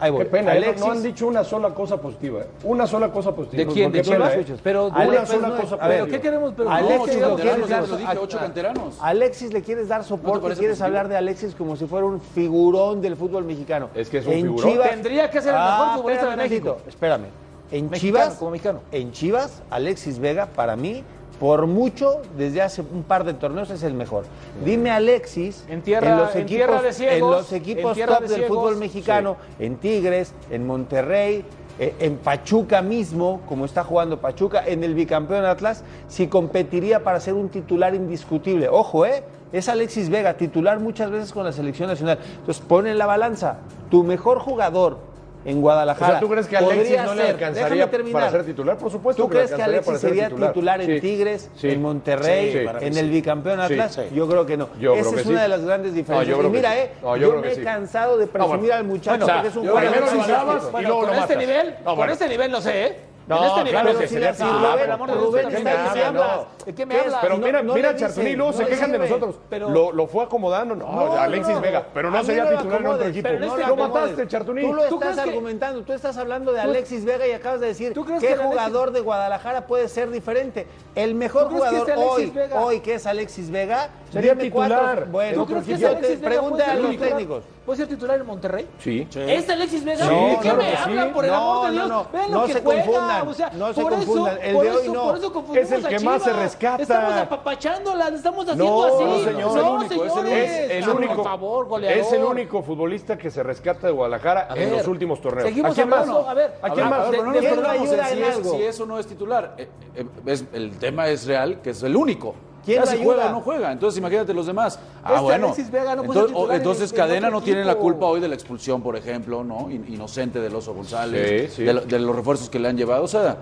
[0.00, 0.24] ahí voy.
[0.24, 0.60] Qué pena, ¿eh?
[0.60, 2.40] no- Alexis, no han dicho una sola cosa positiva.
[2.40, 2.46] ¿eh?
[2.64, 3.64] Una sola cosa positiva.
[3.64, 3.92] ¿De quién?
[3.92, 4.30] ¿De Chivas?
[4.32, 4.56] pena, ¿eh?
[4.62, 6.06] Pero una sola no cosa a ver, positiva.
[6.06, 6.54] ¿qué queremos?
[6.56, 8.98] Pero Alexis, no, quieres no, dar- lo dije, ocho canteranos.
[9.00, 12.06] Alexis le quieres dar ¿No te soporte, parece quieres hablar de Alexis como si fuera
[12.06, 13.88] un figurón del fútbol mexicano.
[13.94, 14.70] Es que es un En figurón.
[14.72, 16.76] Chivas- Tendría que ser el mejor Ah, futbolista de México.
[16.86, 17.24] Espérame.
[17.70, 18.80] En Mexicano, Chivas, como mexicano.
[18.92, 21.02] en Chivas, Alexis Vega, para mí,
[21.40, 24.24] por mucho, desde hace un par de torneos es el mejor.
[24.64, 28.28] Dime Alexis, En tierra- los en equipos, tierra de ciegos, en los equipos top de
[28.28, 31.44] del ciegos, fútbol mexicano, en Tigres, en Monterrey,
[31.78, 37.18] eh, en Pachuca mismo, como está jugando Pachuca, en el bicampeón Atlas, si competiría para
[37.18, 38.68] ser un titular indiscutible.
[38.68, 39.24] Ojo, ¿eh?
[39.52, 42.18] Es Alexis Vega, titular muchas veces con la selección nacional.
[42.38, 43.58] Entonces, pon en la balanza,
[43.90, 44.98] tu mejor jugador
[45.44, 46.10] en O Guadalajara.
[46.12, 48.76] sea, ¿tú crees que Alexis podría no le ser- alcanzaría para ser titular?
[48.78, 50.52] Por supuesto ¿Tú que le crees que Alexis sería titular.
[50.52, 51.68] titular, en Sí, Tigres, sí.
[51.70, 53.94] en Monterrey, Sí, en el bicampeón Atlas?
[53.94, 54.02] sí.
[54.14, 54.68] Yo creo que no.
[54.80, 55.28] Yo Esa que es sí.
[55.28, 56.28] una de las grandes diferencias.
[56.28, 56.78] yo creo y que mira, sí.
[56.78, 57.62] eh, No, yo yo, creo me que he sí.
[57.62, 58.74] cansado de presumir bueno.
[58.74, 61.36] al muchacho Bueno, porque es un jugador Bueno, luego con lo este matas.
[61.48, 62.96] nivel, No, con este nivel no sé, ¿eh?
[63.26, 64.52] No, en este nivel claro no que sería titular.
[64.54, 65.96] Rubén- por el amor de Dios, Rubén ¿de qué me hablas?
[66.06, 66.40] hablas.
[66.66, 66.94] ¿De qué me.
[67.22, 69.36] Pero mira, no mira Chartuní, luego no se quejan de nosotros.
[69.48, 70.74] Pero- lo, lo fue acomodando.
[70.74, 71.86] No, No, Alexis no, Vega.
[71.94, 73.28] Pero no sería titular en otro equipo.
[73.30, 74.62] no lo mataste, Chartuní.
[74.62, 77.60] Tú lo ¿Tú estás crees que- argumentando, tú estás hablando de Alexis Vega y acabas
[77.60, 80.66] de decir ¿Tú crees qué jugador de Guadalajara puede ser diferente.
[80.94, 85.06] El mejor ¿Tú crees que jugador hoy, hoy que es Alexis Vega, Sería titular.
[85.10, 87.44] Bueno, ¿Tú crees que yo ese te Alexis Vega pregunte puede a los técnicos.
[87.64, 88.68] ¿Puede ser titular en Monterrey?
[88.78, 89.08] Sí.
[89.14, 90.06] ¿Este Alexis Vega?
[90.06, 91.14] Sí, ¿De qué claro me que hablan, sí.
[91.14, 91.88] por el amor de No, Dios?
[91.88, 92.06] no, no.
[92.12, 92.84] Vean No lo que se juega.
[92.84, 94.38] confundan, O sea, no se por eso- confundan.
[94.42, 95.02] El por de hoy eso- no.
[95.04, 96.82] Por eso confundimos Es el a que más se rescata.
[96.82, 99.24] Estamos apapachándola, estamos haciendo No, así.
[99.24, 99.40] señor.
[99.40, 100.50] No, Es el único, es el señores.
[100.50, 101.98] Es el Ah, por único, favor, goleador.
[101.98, 105.48] es el único futbolista que se rescata de Guadalajara en los últimos torneos.
[105.48, 106.00] seguimos ¿A quién más?
[106.00, 107.10] hablando, a ver, ¿A quién más?
[107.10, 109.54] no si, es- eso no es titular.
[109.56, 112.34] Eh, eh, es- el tema es real, que es el único.
[112.64, 113.04] ¿Quién Ya si ayuda?
[113.04, 113.72] juega o no juega.
[113.72, 114.78] Entonces imagínate los demás.
[115.02, 115.46] Ah, Este bueno.
[115.46, 118.34] Alexis Vega no puede ser entonces, en Cadena no tiene la culpa hoy de la
[118.34, 119.70] expulsión, por ejemplo, ¿no?
[119.70, 121.64] In- Inocente del Oso González, Sí, sí.
[121.64, 123.04] De, lo- de los refuerzos que le han llevado.
[123.04, 123.36] O sea,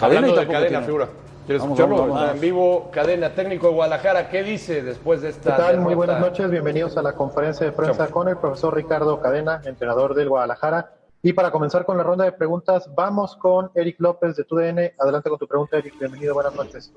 [0.00, 1.08] Hablando y de cadena, tiene- figura.
[1.46, 1.96] ¿Quieres Vamos, escucharlo?
[2.02, 2.22] vamos, vamos.
[2.22, 4.28] Está en vivo, cadena técnico de Guadalajara.
[4.28, 5.80] ¿Qué dice después de ¿Qué esta tal?
[5.80, 10.14] Muy buenas noches, bienvenidos a la conferencia de prensa con el profesor Ricardo Cadena, entrenador
[10.14, 10.92] del Guadalajara.
[11.22, 14.92] Y para comenzar con la ronda de preguntas, vamos con Eric López de TUDN.
[14.98, 15.98] Adelante con tu pregunta, Eric.
[15.98, 16.90] Bienvenido, buenas noches.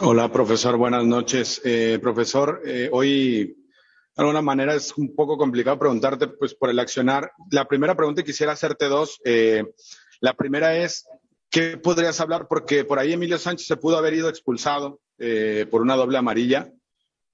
[0.00, 0.76] Hola, profesor.
[0.76, 1.60] Buenas noches.
[1.64, 3.56] Eh, profesor, eh, hoy
[4.16, 7.30] de alguna manera es un poco complicado preguntarte pues, por el accionar.
[7.52, 9.20] La primera pregunta quisiera hacerte dos.
[9.24, 9.64] Eh,
[10.20, 11.06] la primera es,
[11.48, 12.48] ¿qué podrías hablar?
[12.48, 16.72] Porque por ahí Emilio Sánchez se pudo haber ido expulsado eh, por una doble amarilla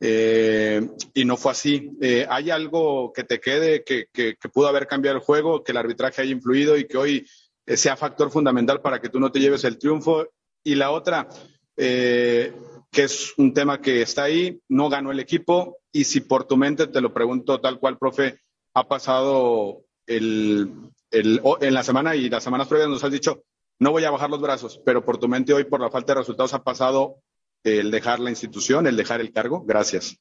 [0.01, 1.91] eh, y no fue así.
[2.01, 4.07] Eh, ¿Hay algo que te quede que,
[4.53, 7.27] pudo haber cambiado el juego, que el arbitraje haya influido y que hoy
[7.67, 10.27] eh, sea factor fundamental para que tú no te lleves el triunfo?
[10.63, 11.29] Y la otra,
[11.77, 12.53] eh,
[12.91, 16.57] que es un tema que está ahí, no ganó el equipo y si por tu
[16.57, 18.41] mente, te lo pregunto tal cual, profe,
[18.75, 20.71] ha pasado el,
[21.11, 23.43] en la semana y las semanas previas nos has dicho,
[23.81, 26.21] no voy a bajar los brazos, pero por tu mente hoy, por la falta de
[26.21, 27.23] resultados, ha pasado
[27.69, 29.65] el dejar la institución, el dejar el cargo.
[29.65, 30.19] Gracias.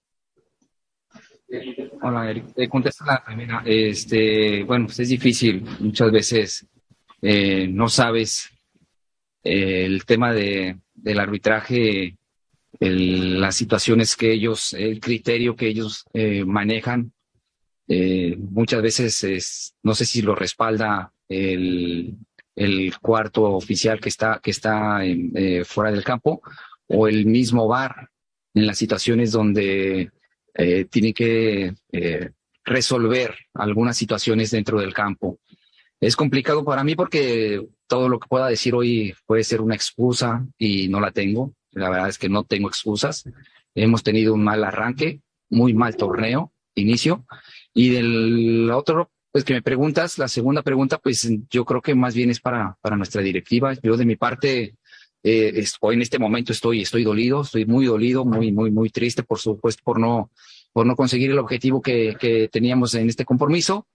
[2.01, 2.45] Hola, Eric.
[2.55, 3.63] Eh, contesta la primera.
[3.65, 5.63] Este, bueno, pues es difícil.
[5.79, 6.67] Muchas veces
[7.21, 8.49] eh, no sabes
[9.43, 12.17] eh, el tema de, del arbitraje,
[12.79, 17.13] las situaciones que ellos, el criterio que ellos eh, manejan.
[17.87, 22.13] Muchas veces es, no sé si lo respalda el,
[22.53, 24.99] el cuarto oficial que está, que está
[25.63, 26.41] fuera del campo
[26.87, 28.09] o el mismo VAR
[28.53, 30.11] en las situaciones donde
[30.53, 32.31] eh, tiene que eh,
[32.65, 35.39] resolver algunas situaciones dentro del campo.
[35.99, 40.45] Es complicado para mí porque todo lo que pueda decir hoy puede ser una excusa
[40.57, 41.53] y no la tengo.
[41.71, 43.23] La verdad es que no tengo excusas.
[43.73, 47.25] Hemos tenido un mal arranque, muy mal torneo, inicio.
[47.73, 52.15] Y del otro, pues que me preguntas, la segunda pregunta, pues yo creo que más
[52.15, 53.73] bien es para, para nuestra directiva.
[53.81, 54.75] Yo de mi parte,
[55.23, 59.23] eh, hoy en este momento estoy, estoy dolido, estoy muy dolido, muy, muy, muy triste,
[59.23, 60.31] por supuesto, por no,
[60.71, 63.87] por no conseguir el objetivo que, teníamos en este compromiso.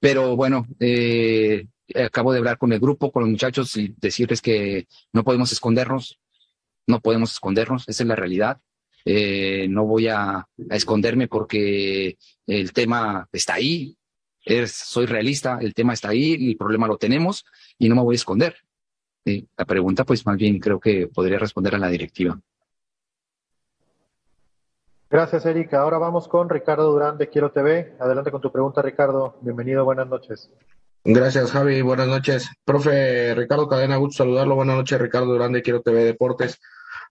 [0.00, 4.86] Pero bueno, eh, acabo de hablar con el grupo, con los muchachos y decirles que
[5.12, 6.18] no podemos escondernos,
[6.86, 8.60] no podemos escondernos, esa es la realidad.
[9.04, 13.96] Eh, no voy a, esconderme porque el tema está ahí,
[14.66, 17.44] soy realista, el tema está ahí, el problema lo tenemos
[17.78, 18.56] y no me voy a esconder.
[19.24, 22.38] Sí, la pregunta, pues más bien creo que podría responder a la directiva.
[25.08, 25.74] Gracias, Eric.
[25.74, 27.94] Ahora vamos con Ricardo Durán de Quiero TV.
[28.00, 29.36] Adelante con tu pregunta, Ricardo.
[29.42, 30.50] Bienvenido, buenas noches.
[31.04, 31.82] Gracias, Javi.
[31.82, 32.48] Buenas noches.
[32.64, 34.54] Profe Ricardo Cadena, gusto saludarlo.
[34.54, 36.60] Buenas noches, Ricardo Durán de Quiero TV Deportes.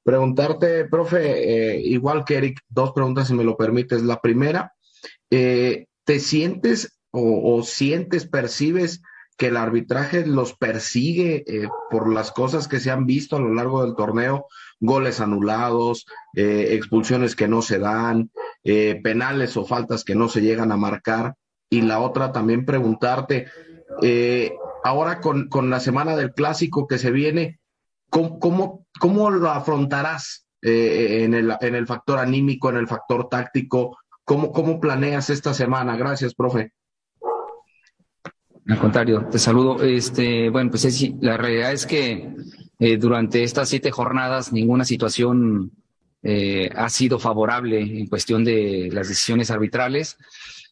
[0.03, 4.01] Preguntarte, profe, eh, igual que Eric, dos preguntas si me lo permites.
[4.01, 4.73] La primera,
[5.29, 9.03] eh, ¿te sientes o, o sientes, percibes
[9.41, 13.51] que el arbitraje los persigue eh, por las cosas que se han visto a lo
[13.51, 14.45] largo del torneo?
[14.79, 18.29] Goles anulados, eh, expulsiones que no se dan,
[18.63, 21.37] eh, penales o faltas que no se llegan a marcar.
[21.71, 23.47] Y la otra también preguntarte,
[24.83, 27.59] ahora con, con la semana del clásico que se viene,
[28.11, 33.97] ¿cómo, cómo, cómo lo afrontarás en, el, en el factor anímico, en el factor táctico?
[34.23, 35.97] ¿Cómo, ¿Cómo planeas esta semana?
[35.97, 36.73] Gracias, profe.
[38.67, 39.83] Al contrario, te saludo.
[39.83, 42.29] Este, bueno, pues es- la realidad es que
[42.79, 45.71] eh, durante estas siete jornadas ninguna situación
[46.23, 50.17] eh, ha sido favorable en cuestión de las decisiones arbitrales,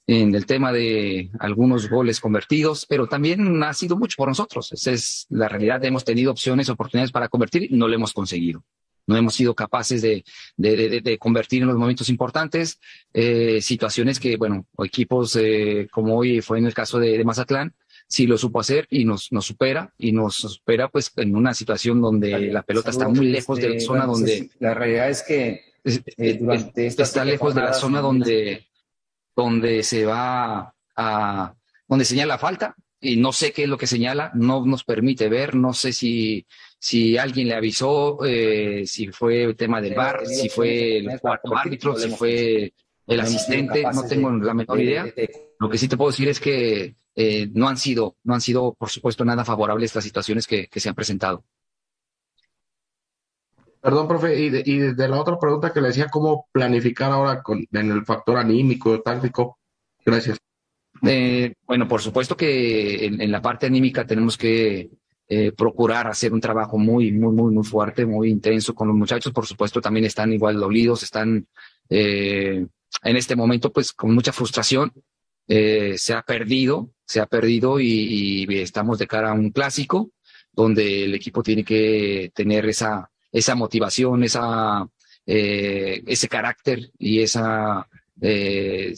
[0.08, 4.72] en el tema de algunos goles convertidos, pero también ha sido mucho por nosotros.
[4.72, 5.84] Esa es la realidad.
[5.86, 8.64] Hemos tenido opciones, oportunidades para convertir y no lo hemos conseguido.
[9.10, 10.24] No hemos sido capaces de,
[10.56, 12.80] de, de- de convertir en los momentos importantes
[13.14, 17.24] eh, situaciones que, bueno, o equipos eh, como hoy fue en el caso de, de
[17.26, 17.74] Mazatlán,
[18.08, 22.02] sí lo supo hacer y nos, nos supera y nos supera pues en una situación
[22.02, 26.38] donde la pelota está muy lejos de la zona donde La realidad es que eh,
[26.40, 28.68] durante está estas siete lejos de la zona donde,
[29.36, 31.54] donde se va a,
[31.88, 35.56] donde señala falta y no sé qué es lo que señala, no nos permite ver,
[35.56, 36.46] no sé si,
[36.78, 41.56] si alguien le avisó, eh, si fue el tema del bar, si fue el cuarto
[41.58, 42.74] árbitro, si fue
[43.08, 45.04] el asistente, no tengo la menor de- idea.
[45.06, 48.42] de- Lo que sí te puedo decir es que eh, no han sido, no han
[48.42, 51.44] sido, por supuesto, nada favorables estas situaciones que, que se han presentado.
[53.82, 57.42] Perdón, profe, y de, y de la otra pregunta que le decía, ¿cómo planificar ahora
[57.42, 59.58] con, en el factor anímico, táctico?
[60.06, 60.38] Gracias.
[61.04, 64.90] Eh, bueno, por supuesto que en, la parte anímica tenemos que
[65.28, 69.32] eh, procurar hacer un trabajo muy, muy, muy, muy fuerte, muy intenso con los muchachos.
[69.32, 71.48] Por supuesto, también están igual dolidos, están
[71.90, 72.66] eh,
[73.04, 74.92] en este momento, pues, con mucha frustración.
[75.48, 80.12] Eh, se ha perdido, se ha perdido y, y estamos de cara a un clásico
[80.52, 84.88] donde el equipo tiene que tener esa, esa motivación, esa,
[85.26, 87.88] eh, ese carácter y esa
[88.22, 88.94] eh,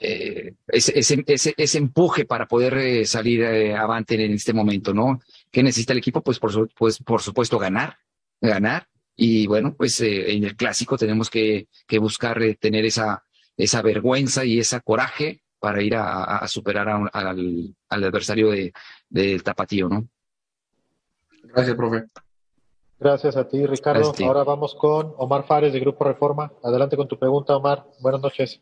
[0.00, 4.92] eh, ese, ese, ese, ese empuje para poder eh, salir eh, avante en este momento,
[4.94, 5.20] ¿no?
[5.50, 6.22] ¿Qué necesita el equipo?
[6.22, 7.96] Pues por, su- pues, por supuesto ganar,
[8.40, 8.86] ganar.
[9.16, 13.24] Y bueno, pues eh, en el clásico tenemos que, que buscar eh, tener esa,
[13.56, 18.72] esa vergüenza y ese coraje para ir a, superar a un- al, al adversario de,
[19.08, 20.06] del tapatío, ¿no?
[21.42, 22.04] Gracias, profe.
[23.00, 24.00] Gracias a ti, Ricardo.
[24.00, 24.24] Gracias a ti.
[24.24, 26.52] Ahora vamos con Omar Fares de Grupo Reforma.
[26.62, 27.86] Adelante con tu pregunta, Omar.
[28.00, 28.60] Buenas noches.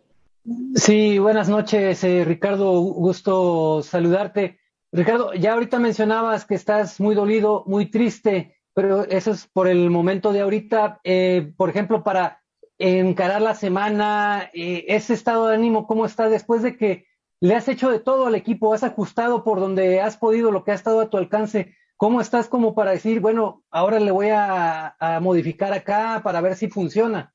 [0.76, 2.80] Sí, buenas noches, eh, Ricardo.
[2.80, 4.60] Gusto saludarte.
[4.92, 9.90] Ricardo, ya ahorita mencionabas que estás muy dolido, muy triste, pero eso es por el
[9.90, 11.00] momento de ahorita.
[11.04, 12.42] Eh, por ejemplo, para
[12.78, 17.06] encarar la semana, eh, ese estado de ánimo, ¿cómo está después de que
[17.40, 18.72] le has hecho de todo al equipo?
[18.72, 21.74] ¿Has ajustado por donde has podido lo que ha estado a tu alcance?
[21.96, 26.54] ¿Cómo estás como para decir, bueno, ahora le voy a, a modificar acá para ver
[26.54, 27.34] si funciona?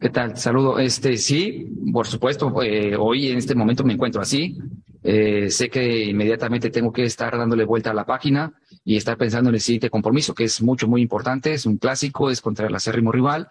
[0.00, 0.36] ¿Qué tal?
[0.36, 0.78] Saludo.
[0.78, 4.56] Este, sí, por supuesto, eh, hoy en este momento me encuentro así.
[5.02, 8.52] Eh, sé que inmediatamente tengo que estar dándole vuelta a la página
[8.84, 11.52] y estar pensando en el siguiente compromiso, que es mucho, muy importante.
[11.52, 13.48] Es un clásico, es contra el acérrimo rival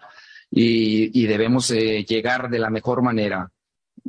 [0.50, 3.50] y, debemos eh, llegar de la mejor manera.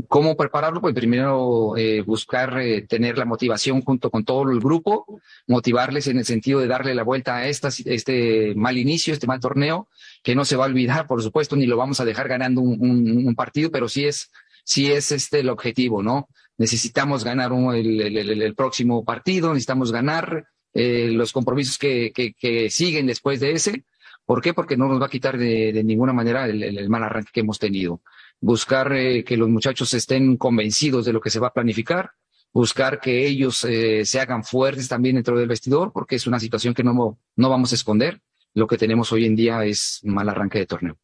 [0.08, 0.82] ¿Cómo prepararlo?
[0.82, 6.20] Pues primero eh, buscar eh, tener la motivación junto con todo el grupo, motivarles en
[6.20, 9.90] el sentido de darle la vuelta a esta, este mal inicio, este mal torneo,
[10.24, 13.36] que no se va a olvidar, por supuesto, ni lo vamos a dejar ganando un,
[13.36, 14.32] partido, pero sí es,
[14.64, 16.28] sí es este el objetivo, ¿no?
[16.58, 23.54] Necesitamos ganar el, próximo partido, necesitamos ganar eh, los compromisos que, que, siguen después de
[23.54, 23.86] ese.
[24.26, 24.54] ¿Por qué?
[24.54, 27.60] Porque no nos va a quitar de, ninguna manera el, el mal arranque que hemos
[27.60, 28.02] tenido
[28.42, 32.12] buscar eh, que los muchachos estén convencidos de lo que se va a planificar,
[32.54, 36.74] buscar que ellos eh, se hagan fuertes también dentro del vestidor, porque es una situación
[36.74, 38.22] que no, no vamos a esconder.
[38.56, 40.98] Lo que tenemos hoy en día es mal arranque de torneo.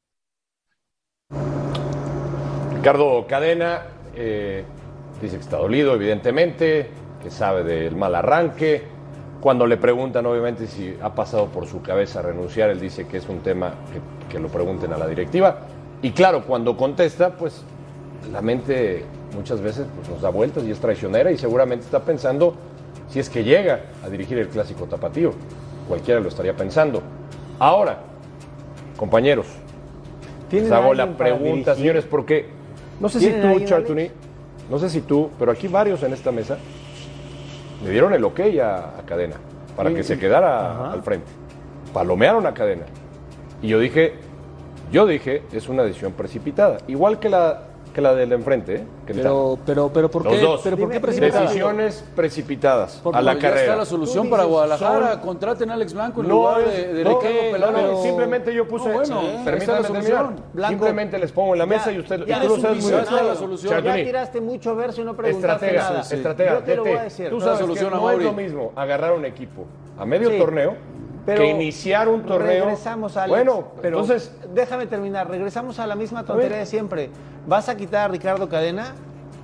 [2.73, 3.83] Ricardo Cadena
[4.15, 4.63] eh,
[5.21, 6.89] dice que está dolido, evidentemente,
[7.21, 8.83] que sabe del mal arranque.
[9.41, 13.29] Cuando le preguntan, obviamente, si ha pasado por su cabeza renunciar, él dice que es
[13.29, 13.75] un tema
[14.29, 15.61] que, lo pregunten a la directiva.
[16.01, 17.63] Y claro, cuando contesta, pues
[18.31, 22.55] la mente muchas veces pues, nos da vueltas y es traicionera y seguramente está pensando
[23.07, 25.33] si es que llega a dirigir el clásico tapatío.
[25.87, 27.01] Cualquiera lo estaría pensando.
[27.59, 27.99] Ahora,
[28.97, 29.47] compañeros,
[30.51, 32.47] les hago la pregunta, señores, porque
[32.99, 34.09] no sé si tú, Chartuni,
[34.69, 36.57] no sé si tú, pero aquí varios en esta mesa
[37.83, 39.35] le dieron el ok a, a Cadena
[39.75, 40.13] para sí, que sí.
[40.13, 40.91] se quedara Ajá.
[40.93, 41.27] al frente.
[41.93, 42.83] Palomearon a Cadena.
[43.61, 44.13] Y yo dije,
[44.91, 46.77] yo dije, es una decisión precipitada.
[46.87, 47.63] Igual que la,
[47.95, 48.83] que la del enfrente, ¿eh?
[49.07, 50.45] Pero, pero, pero, ¿por qué?
[50.61, 51.43] ¿Pero por qué precipitada?
[51.43, 53.61] Decisiones precipitadas Porque a la ya carrera.
[53.61, 55.21] está la solución para Guadalajara.
[55.21, 58.67] Contraten a Alex Blanco en No, lugar es- de, de no, Ricardo no, simplemente yo
[58.67, 60.29] puse, No, bueno, es permítanme terminar.
[60.51, 63.05] Blanco, Simplemente les pongo en la mesa y usted, ya tú lo sabes muy bien.
[63.27, 63.81] la solución.
[63.83, 66.01] Ya tiraste mucho verso y no preguntaste estratega, nada.
[66.01, 67.29] estratega, Yo te lo voy a decir.
[67.29, 69.65] Tú La sabes solución que a no es lo mismo agarrar un equipo
[69.97, 70.75] a medio torneo
[71.25, 72.65] pero que iniciar un torneo.
[72.65, 73.29] Regresamos, Alex.
[73.29, 75.29] Bueno, pero entonces déjame terminar.
[75.29, 77.09] Regresamos a la misma tontería de siempre.
[77.47, 78.93] ¿Vas a quitar a Ricardo Cadena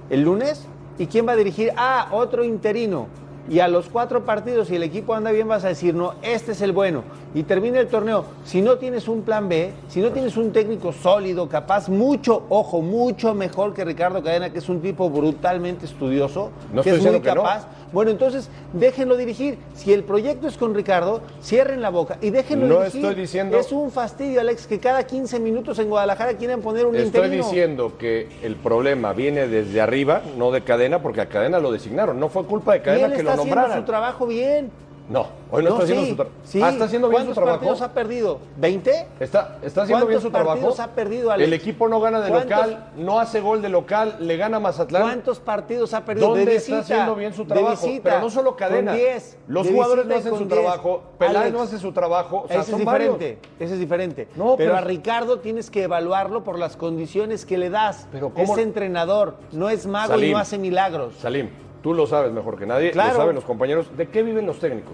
[0.09, 0.67] el lunes?
[0.97, 1.71] ¿Y quién va a dirigir?
[1.77, 3.07] Ah, otro interino.
[3.49, 6.51] Y a los cuatro partidos, si el equipo anda bien, vas a decir, no, este
[6.51, 7.03] es el bueno.
[7.33, 8.25] Y termina el torneo.
[8.43, 12.81] Si no tienes un plan B, si no tienes un técnico sólido, capaz, mucho, ojo,
[12.81, 17.11] mucho mejor que Ricardo Cadena, que es un tipo brutalmente estudioso, No que es muy
[17.13, 17.21] no.
[17.21, 17.67] capaz.
[17.93, 19.57] Bueno, entonces déjenlo dirigir.
[19.75, 23.01] Si el proyecto es con Ricardo, cierren la boca y déjenlo No dirigir.
[23.05, 26.95] estoy diciendo- Es un fastidio, Alex, que cada 15 minutos en Guadalajara quieren poner un
[26.95, 27.43] Estoy interino.
[27.45, 32.19] diciendo que el problema viene desde arriba, no de cadena, porque a cadena lo designaron.
[32.19, 33.79] No fue culpa de y cadena él que está lo nombraran.
[33.79, 34.69] su trabajo bien.
[35.11, 36.35] No, hoy no, está haciendo sí, su trabajo.
[36.45, 36.61] sí.
[36.63, 38.39] Ah, está haciendo bien su ¿Cuántos partidos ha perdido?
[38.59, 39.05] ¿20?
[39.19, 40.49] Está, está haciendo bien ¿Cuántos su trabajo.
[40.53, 41.47] partidos ha perdido, Alex?
[41.47, 44.59] El equipo no gana de ¿Cuántos- local, no hace gol de local, le gana a
[44.61, 45.01] Mazatlán.
[45.01, 46.29] ¿Cuántos partidos ha perdido?
[46.29, 47.85] ¿Dónde de está haciendo bien su de trabajo?
[47.85, 48.93] visita, Pero no solo cadena.
[48.93, 50.49] 10, Los jugadores no hacen su 10.
[50.49, 51.03] trabajo.
[51.17, 52.43] Peláez no hace su trabajo.
[52.45, 54.27] O sea, ese es diferente, ese es diferente.
[54.37, 58.07] No, pero, pero- a Ricardo tienes que evaluarlo por las condiciones que le das.
[58.13, 61.15] Pero ¿cómo- Es entrenador, no es mago y no hace milagros.
[61.19, 61.49] Salim,
[61.81, 63.11] tú lo sabes mejor que nadie, Claro.
[63.13, 63.95] lo saben los compañeros.
[63.97, 64.93] ¿De qué viven los técnicos?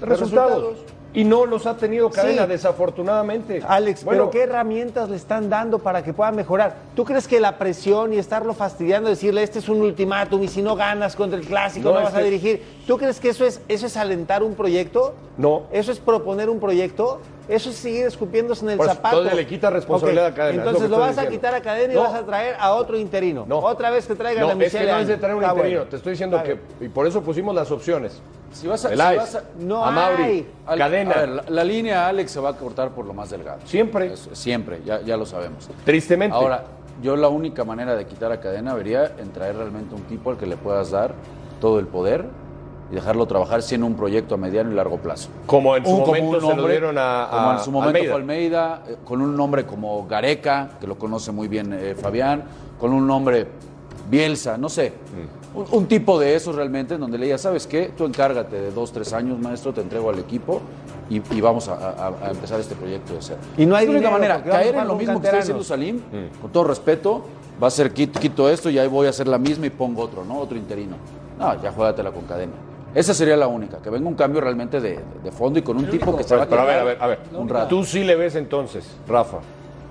[0.00, 0.62] De De resultados.
[0.62, 1.01] resultados.
[1.14, 2.48] Y no los ha tenido cadena, Sí.
[2.96, 3.62] desafortunadamente.
[3.66, 6.74] Alex, Bueno, pero ¿qué herramientas le están dando para que pueda mejorar?
[6.96, 10.62] ¿Tú crees que la presión y estarlo fastidiando, decirle este es un ultimátum y si
[10.62, 12.62] no ganas contra el clásico No, no, vas a que- dirigir?
[12.86, 15.14] ¿Tú crees que eso es, eso es alentar un proyecto?
[15.36, 15.64] No.
[15.70, 17.20] ¿Eso es proponer un proyecto?
[17.48, 19.18] Eso es seguir escupiéndose en el Por zapato.
[19.18, 21.92] entonces le quita responsabilidad a Cadena, lo Entonces que lo, vas a quitar a Cadena
[21.92, 22.02] y No.
[22.04, 23.44] vas a traer a otro interino.
[23.46, 23.58] No.
[23.58, 25.20] Otra vez que traigan No, a es que Michelle no es de Año.
[25.20, 25.68] traer un interino.
[25.78, 25.90] bueno.
[25.90, 28.20] Te estoy diciendo que, y por eso pusimos las opciones.
[28.52, 30.50] Si vas a, si Peláez, vas a- No a Mauri, hay.
[30.66, 31.12] Al- Cadena.
[31.14, 33.58] a ver, la, la línea Alex se va a cortar por lo más delgado.
[33.64, 34.12] Siempre.
[34.12, 35.68] Eso, siempre, ya, ya lo sabemos.
[35.84, 36.36] Tristemente.
[36.36, 36.64] Ahora,
[37.02, 40.36] yo la única manera de quitar a cadena vería en traer realmente un tipo al
[40.36, 41.14] que le puedas dar
[41.60, 42.24] todo el poder
[42.90, 45.30] y dejarlo trabajar sí en un proyecto a mediano y largo plazo.
[45.46, 48.12] como en su Un- momento se lo dieron a, como en su momento Almeida.
[48.12, 52.44] fue Almeida, eh, con un nombre como Gareca, que lo conoce muy bien eh, Fabián,
[52.78, 53.46] con un nombre
[54.10, 54.90] Bielsa, no sé.
[55.54, 55.58] Mm.
[55.58, 57.92] Un, un tipo de esos realmente, en donde le diga, ¿sabes qué?
[57.96, 60.60] Tú encárgate de dos, tres años, maestro, te entrego al equipo
[61.10, 63.38] y, y vamos a, a- a empezar este proyecto de cero.
[63.58, 64.42] Y no hay es la única manera.
[64.42, 66.40] Caer en lo mismo que está diciendo Salim, Mm.
[66.40, 67.22] con todo respeto,
[67.62, 70.02] va a ser quito, quito esto y ahí voy a hacer la misma y pongo
[70.02, 70.38] otro, ¿no?
[70.38, 70.96] Otro interino.
[71.38, 72.52] No, ya juégatela con cadena.
[72.94, 75.86] Esa sería la única, que venga un cambio realmente de, de fondo y con un
[75.88, 77.18] tipo que se va a Pero a ver, a ver, a ver.
[77.34, 77.68] un rato.
[77.68, 79.38] Tú sí le ves entonces, Rafa,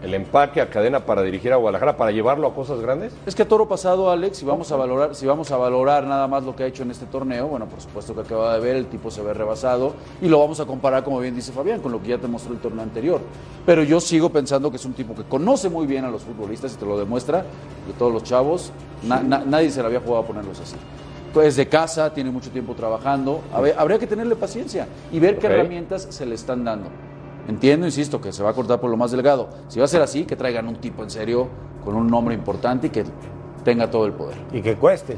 [0.03, 3.13] el empaque a cadena para dirigir a Guadalajara, para llevarlo a cosas grandes?
[3.25, 6.27] Es que a toro pasado, Alex, si vamos a valorar, si vamos a valorar nada
[6.27, 8.75] más lo que ha hecho en este torneo, bueno, por supuesto que acaba de ver,
[8.75, 11.91] el tipo se ve rebasado y lo vamos a comparar, como bien dice Fabián, con
[11.91, 13.21] lo que ya te mostró el torneo anterior.
[13.65, 16.73] Pero yo sigo pensando que es un tipo que conoce muy bien a los futbolistas
[16.73, 17.39] y te lo demuestra,
[17.87, 18.71] de todos los chavos,
[19.03, 20.75] na- na- nadie se le había jugado a ponerlos así.
[21.33, 26.07] Pues de casa, tiene mucho tiempo trabajando, habría que tenerle paciencia y ver qué herramientas
[26.09, 26.89] se le están dando.
[27.47, 29.49] Entiendo, insisto, que se va a cortar por lo más delgado.
[29.67, 31.47] Si va a ser así, que traigan un tipo en serio,
[31.83, 33.03] con un nombre importante y que
[33.63, 34.37] tenga todo el poder.
[34.53, 35.17] Y que cueste.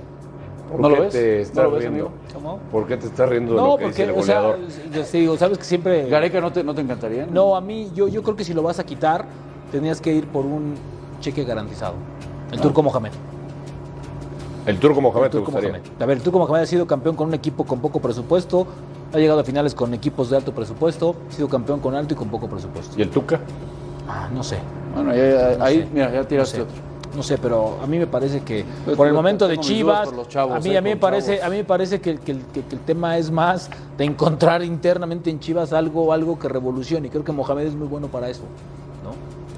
[0.72, 1.12] ¿Por ¿No qué lo ves?
[1.14, 2.12] te ¿No estás lo ves, riendo?
[2.34, 2.58] ¿Cómo?
[2.72, 4.58] ¿Por qué te estás riendo de No, lo que dice porque, o sea,
[4.92, 6.08] yo te digo, sabes que siempre...
[6.10, 7.28] Gareca, ¿no te, no te encantaría?
[7.28, 9.26] No, a mí, yo, yo creo que si lo vas a quitar,
[9.72, 10.74] tenías que ir por un
[11.20, 11.94] cheque garantizado.
[12.52, 13.12] El Turco Mohamed.
[14.66, 15.70] el Turco Mohamed El te Turco gustaría.
[15.78, 16.02] Mohamed.
[16.02, 18.66] A ver, el Turco Mohamed ha sido campeón con un equipo con poco presupuesto,
[19.14, 22.18] ha llegado a finales con equipos de alto presupuesto, ha sido campeón con alto y
[22.18, 22.96] con poco presupuesto.
[22.98, 23.40] ¿Y el Tuca?
[24.08, 24.58] Ah, no sé.
[24.96, 25.88] Bueno, ahí, ahí- No ahí, sé.
[25.94, 26.70] mira, ya tiraste No sé.
[26.72, 26.94] otro.
[27.16, 28.66] No sé, pero a mí me parece que
[28.98, 31.34] por el momento de Chivas, por los chavos, a mí, eh, a mí me parece,
[31.36, 31.46] chavos.
[31.46, 34.04] a mí me parece que, el- que el- que- que el tema es más de
[34.04, 37.08] encontrar internamente en Chivas algo, algo que revolucione.
[37.08, 38.42] Y creo que Mohamed es muy bueno para eso,
[39.04, 39.12] ¿no?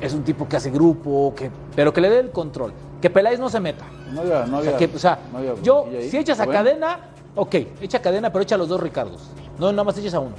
[0.06, 2.74] Es un tipo que hace grupo, que, pero que le dé el control.
[3.02, 3.86] Que Peláez no se meta.
[4.12, 6.46] No había, no O sea, había- que, o sea, no había yo, si echas a
[6.46, 7.00] Bueno, cadena,
[7.36, 9.22] ok, echa cadena, pero echa a los dos Ricardos.
[9.60, 10.34] No, nada más eches a uno.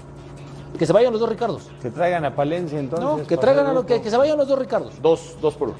[0.78, 1.62] Que se vayan los dos Ricardos.
[1.80, 3.04] Que traigan a Palencia entonces.
[3.06, 5.00] No, que traigan a los que, se vayan los dos Ricardos.
[5.00, 5.78] Dos, dos por uno.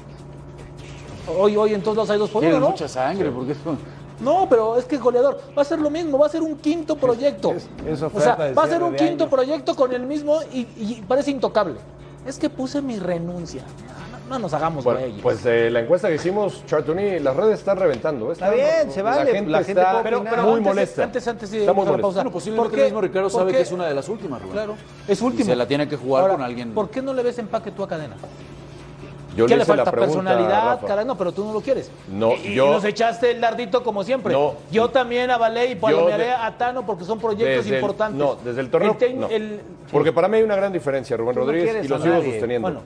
[1.39, 2.69] Hoy, hoy en todos lados hay dos por uno, ¿no?
[2.69, 3.77] mucha sangre, porque es como-
[4.21, 6.95] No, pero es que goleador va a ser lo mismo, va a ser un quinto
[6.95, 7.51] proyecto.
[7.51, 9.29] es- es o sea, de va a ser un quinto año.
[9.29, 11.75] proyecto con el mismo y, y parece intocable.
[12.25, 13.63] Es que puse mi renuncia.
[14.27, 15.21] No, no nos hagamos Bueno, güeyes.
[15.21, 18.31] pues eh, la encuesta que hicimos, Chartuni, las redes están reventando.
[18.31, 21.03] Está bien, se vale, La gente, la gente está pero, pero muy antes, molesta.
[21.03, 22.17] Antes, antes a la pausa.
[22.19, 24.53] Bueno, posiblemente ¿Por el mismo Ricardo ¿Por sabe que es una de las últimas, Rubén.
[24.53, 24.75] Claro,
[25.07, 25.43] es último.
[25.43, 26.73] Y se la tiene que jugar Ahora, con alguien.
[26.73, 28.15] ¿Por qué no le ves empaque tú a cadena?
[29.35, 29.91] Yo ¿Qué le la falta?
[29.91, 30.87] pregunta, Personalidad, Rafa.
[30.87, 31.91] cara, no, pero tú no lo quieres.
[32.11, 34.33] No, y, y yo- nos echaste el dardito como siempre.
[34.33, 34.55] No.
[34.71, 38.17] yo también avalé y palomearé de- a Tano porque son proyectos Desde el- importantes.
[38.17, 38.97] no, desde el torneo.
[38.97, 39.27] tec- no.
[39.29, 39.61] el-
[39.91, 42.61] Porque para mí hay una gran diferencia, Rubén Rodríguez, y lo sigo sosteniendo.
[42.67, 42.81] Bueno.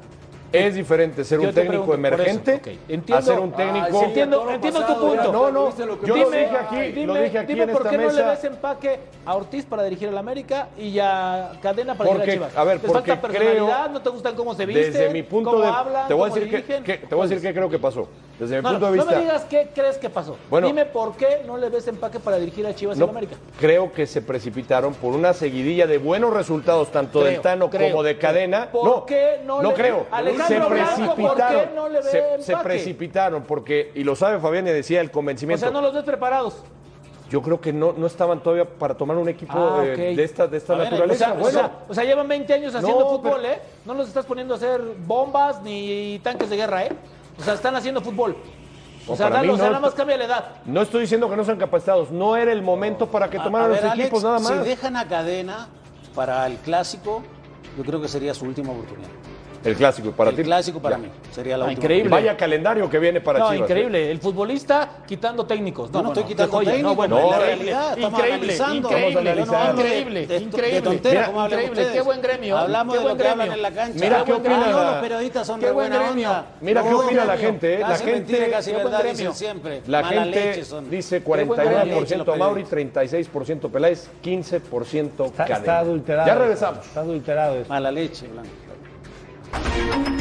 [0.51, 2.61] Es diferente ser Yo un te técnico pregunto, emergente.
[2.89, 3.85] Entiendo- a ser un técnico.
[3.85, 5.31] Ay, sí, entiendo, entiendo tu punto.
[5.31, 6.25] No, no, ¿Viste lo que yo pasó?
[6.25, 8.29] lo dije aquí, dime, lo dije aquí dime en por esta qué no le mesa.
[8.29, 12.47] ves empaque a Ortiz para dirigir el América y a Cadena para Porque, dirigir a
[12.49, 12.57] Chivas.
[12.61, 15.51] a ver, falta porque personalidad, creo- no te gustan cómo se visten, Desde mi punto
[15.51, 16.83] cómo de hablan, te voy a decir que, dirigen.
[16.83, 18.07] que- te voy a decir qué creo que pasó.
[18.41, 20.35] Desde mi No, punto no, de no vista me digas qué crees que pasó.
[20.49, 20.65] Bueno.
[20.65, 23.35] Dime por qué no le ves empaque para dirigir a Chivas no, al América.
[23.59, 27.91] creo que se precipitaron por una seguidilla de buenos resultados tanto Creo, del Tano creo,
[27.91, 28.17] como de.
[28.17, 28.71] Cadena.
[28.71, 30.07] ¿Por no, qué no no le- creo.
[30.09, 31.61] Alejandro se Blanco, ¿por precipitaron.
[31.69, 35.09] qué no le ve se, se precipitaron porque y lo sabe Fabián y decía el
[35.09, 35.59] O convencimiento.
[35.63, 36.63] sea, no los ves preparados.
[37.29, 40.47] Yo creo que no, no estaban todavía para tomar un equipo Ah, eh, de esta
[40.47, 41.25] de esta A ver, naturaleza.
[41.25, 43.59] O sea, o bueno, sea- o sea, llevan 20 años haciendo No, fútbol, pero- ¿eh?
[43.85, 46.89] No los estás poniendo a hacer bombas ni tanques de guerra, ¿eh?
[47.39, 48.37] O sea, están haciendo fútbol.
[49.07, 49.57] O sea, o sea, no.
[49.57, 50.45] nada más cambia la edad.
[50.65, 53.73] no estoy diciendo que no sean capacitados, no era el momento para que tomaran a
[53.73, 54.51] ver, los Alex, equipos nada más.
[54.51, 55.67] Si dejan a cadena
[56.13, 57.23] para el clásico,
[57.77, 59.09] yo creo que sería su última oportunidad.
[59.63, 60.43] El clásico para el ti.
[60.43, 61.03] clásico para Ya.
[61.03, 61.83] mí sería la Ah, última.
[61.83, 62.07] increíble.
[62.07, 63.59] Y vaya calendario que viene para no, Chivas.
[63.69, 63.73] ¿eh?
[63.73, 64.11] increíble.
[64.11, 65.91] El futbolista quitando técnicos.
[65.91, 66.71] No, no estoy bueno, quitando qué joya.
[66.71, 68.89] técnicos, No, bueno, no, la increíble, realidad, estamos increíble, analizando.
[68.89, 72.57] increíble, Estamos no hablo de- increíble, de, increíble, tontera, Mira, increíble, qué buen gremio.
[72.57, 73.67] Hablamos qué de buen lo que hablan gremio.
[73.67, 73.99] en la cancha.
[73.99, 74.57] Mira Qué opina.
[74.67, 76.29] No, los periodistas son Qué de buen buena gremio.
[76.29, 76.45] onda.
[76.61, 77.79] Mira qué No, opina la gente, ¿eh?
[77.79, 79.81] La gente- casi verdad, dicen siempre.
[79.87, 82.71] La gente dice Qué buena 49% leche los Mauri, periodistas.
[82.71, 85.57] 36% Peláez, 15% Está, Cadena.
[85.59, 86.27] está adulterado.
[86.27, 86.85] Ya regresamos.
[86.85, 87.69] Está adulterado eso.
[87.69, 88.49] Mala leche, Blanco.
[89.53, 90.20] Thank you.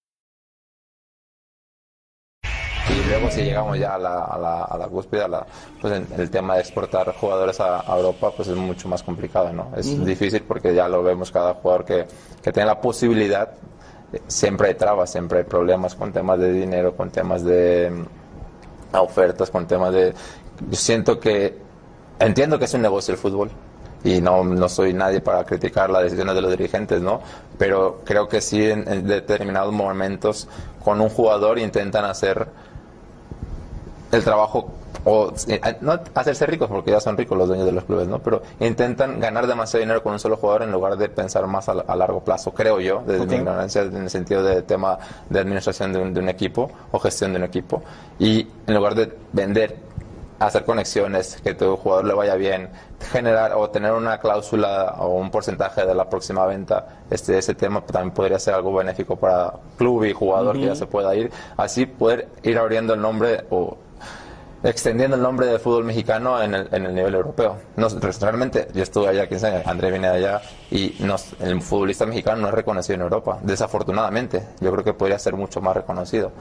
[2.87, 5.45] Y luego si llegamos ya a la, a la, a la cúspide, a la-
[5.79, 9.53] pues en el tema de exportar jugadores a, a Europa, pues es mucho más complicado,
[9.53, 9.71] ¿no?
[9.77, 12.05] Es difícil porque ya lo vemos cada jugador que,
[12.41, 13.51] que tiene la posibilidad,
[14.11, 18.95] eh, siempre hay trabas, siempre hay problemas con temas de dinero, con temas de mm,
[18.97, 20.13] ofertas, con temas de...
[20.69, 21.57] Yo siento que,
[22.19, 23.51] entiendo que es un negocio el fútbol,
[24.03, 27.21] y no, no soy nadie para criticar las decisiones de los dirigentes, ¿no?
[27.59, 30.47] Pero creo que sí en, en determinados momentos
[30.83, 32.47] con un jugador intentan hacer
[34.11, 34.69] el trabajo
[35.03, 38.19] o eh, no hacerse ricos porque ya son ricos los dueños de los clubes, ¿no?
[38.19, 41.71] Pero intentan ganar demasiado dinero con un solo jugador en lugar de pensar más a,
[41.71, 44.99] a largo plazo, creo yo, desde mi ignorancia en el sentido de tema
[45.29, 47.81] de administración de un, de un equipo o gestión de un equipo.
[48.19, 49.91] Y en lugar de vender
[50.45, 52.69] hacer conexiones, que tu jugador le vaya bien,
[53.11, 57.81] generar o tener una cláusula o un porcentaje de la próxima venta, este ese tema
[57.81, 61.85] también podría ser algo benéfico para club y jugador que ya se pueda ir, así
[61.85, 63.77] poder ir abriendo el nombre o
[64.63, 67.57] extendiendo el nombre del fútbol mexicano en el, en el nivel europeo.
[67.75, 67.87] No,
[68.21, 72.41] realmente, yo estuve allá 15 años, André viene de allá y nos- el futbolista mexicano
[72.41, 74.43] no es reconocido en Europa, desafortunadamente.
[74.59, 76.31] Yo creo que podría ser mucho más reconocido,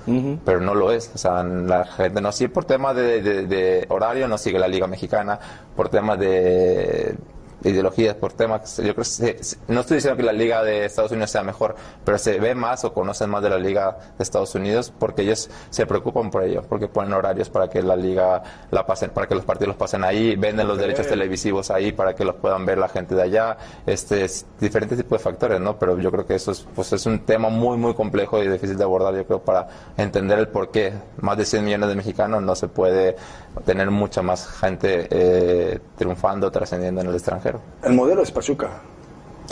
[0.45, 1.11] pero no lo es.
[1.15, 4.69] O sea, la gente no sigue por temas de, de- de horario, no sigue la
[4.69, 5.39] Liga Mexicana,
[5.75, 7.15] por temas de
[7.63, 10.85] ideologías, por temas, yo creo que se- se- no estoy diciendo que la liga de
[10.85, 14.23] Estados Unidos sea mejor, pero se ve más o conocen más de la liga de
[14.23, 18.43] Estados Unidos porque ellos se preocupan por ello, porque ponen horarios para que la liga
[18.71, 22.15] la pasen, para que los partidos los pasen ahí, venden los derechos televisivos ahí para
[22.15, 23.57] que los puedan ver la gente de allá,
[23.87, 25.79] este es diferentes tipos de factores, ¿no?
[25.79, 28.77] Pero yo creo que eso es, pues es un tema muy muy complejo y difícil
[28.77, 32.43] de abordar, yo creo, para entender el por qué más de 100 millones de mexicanos
[32.43, 33.17] no se puede
[33.65, 37.50] tener mucha más gente eh, triunfando, trascendiendo en el extranjero.
[37.83, 38.69] El modelo es Pachuca.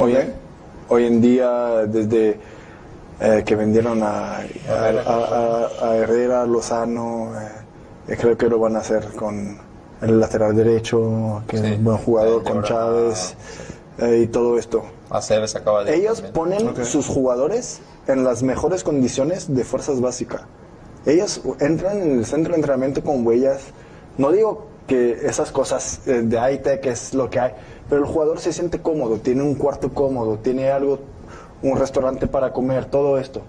[0.00, 0.16] Hoy,
[0.88, 1.50] hoy en día,
[1.86, 2.38] desde
[3.20, 4.42] eh, que vendieron a, a,
[5.06, 7.32] a- a- Herrera, Lozano,
[8.06, 9.58] eh, creo que lo van a hacer con
[10.00, 13.34] el lateral derecho, que es un buen jugador, con Chávez
[13.98, 14.82] eh, y todo esto.
[15.10, 16.32] Aceves acaba de Ellos también.
[16.32, 16.84] ponen Ok.
[16.84, 20.42] sus jugadores en las mejores condiciones de fuerzas básicas.
[21.06, 23.62] Ellos entran en el centro de entrenamiento con huellas.
[24.16, 27.52] No digo que esas cosas eh, de high-tech es lo que hay,
[27.88, 30.98] pero el jugador se siente cómodo, tiene un cuarto cómodo, tiene algo,
[31.62, 33.42] un restaurante para comer, todo esto.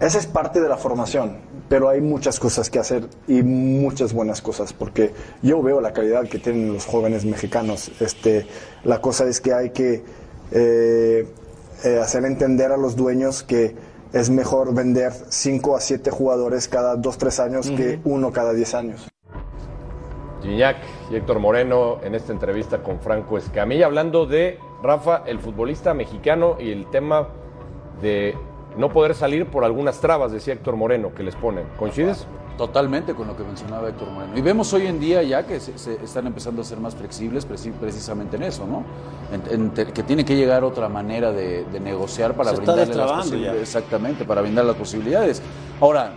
[0.00, 1.38] Esa es parte de la formación,
[1.68, 6.26] pero hay muchas cosas que hacer y muchas buenas cosas, porque yo veo la calidad
[6.28, 7.90] que tienen los jóvenes mexicanos.
[8.00, 8.46] Este,
[8.82, 10.02] la cosa es que hay que
[10.52, 11.28] eh,
[11.84, 13.76] eh, hacer entender a los dueños que
[14.12, 18.74] es mejor vender 5 a 7 jugadores cada 2, 3 años que uno cada 10
[18.74, 19.10] años.
[20.42, 20.76] Gignac
[21.10, 26.56] y Héctor Moreno en esta entrevista con Franco Escamilla, hablando de Rafa, el futbolista mexicano
[26.58, 27.28] y el tema
[28.00, 28.34] de
[28.76, 31.64] no poder salir por algunas trabas, decía Héctor Moreno, que les ponen.
[31.78, 32.26] ¿Coincides?
[32.56, 34.36] Totalmente con lo que mencionaba Héctor Moreno.
[34.36, 37.48] Y vemos hoy en día ya que se, se están empezando a ser más flexibles
[37.48, 38.84] preci- precisamente en eso, ¿no?
[39.34, 42.72] En- en te- que tiene que llegar otra manera de, de negociar para Se está
[42.74, 43.56] brindarle las posibilidades.
[43.56, 43.62] ya.
[43.62, 45.42] Exactamente, para brindar las posibilidades.
[45.80, 46.12] Ahora,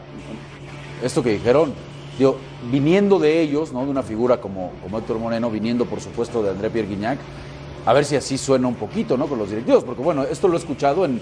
[1.02, 1.74] esto que dijeron,
[2.18, 2.38] digo,
[2.72, 3.84] viniendo de ellos, ¿no?
[3.86, 7.20] De una figura como, como Héctor Moreno, viniendo por supuesto de André Pierre Guignac,
[7.86, 9.28] a ver si así suena un poquito, ¿no?
[9.28, 11.20] Con los directivos, porque bueno, esto lo he escuchado en,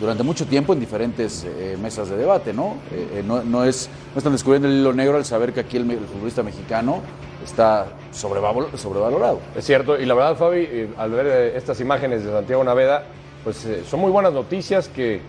[0.00, 2.76] durante mucho tiempo en diferentes eh, mesas de debate, ¿no?
[2.90, 5.76] Eh, eh, no, no es, no están descubriendo el hilo negro al saber que aquí
[5.76, 7.00] el, futbolista mexicano
[7.44, 9.40] está sobreval- sobrevalorado.
[9.54, 13.04] Es cierto, y la verdad, Fabi, al ver estas imágenes de Santiago Naveda,
[13.44, 15.20] pues son muy buenas noticias que,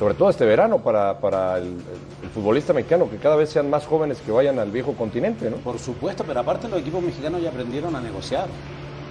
[0.00, 1.76] sobre todo este verano, para, para el,
[2.22, 5.58] el futbolista mexicano, que cada vez sean más jóvenes que vayan al viejo continente, ¿no?
[5.58, 8.46] Por supuesto, pero aparte los equipos mexicanos ya aprendieron a negociar.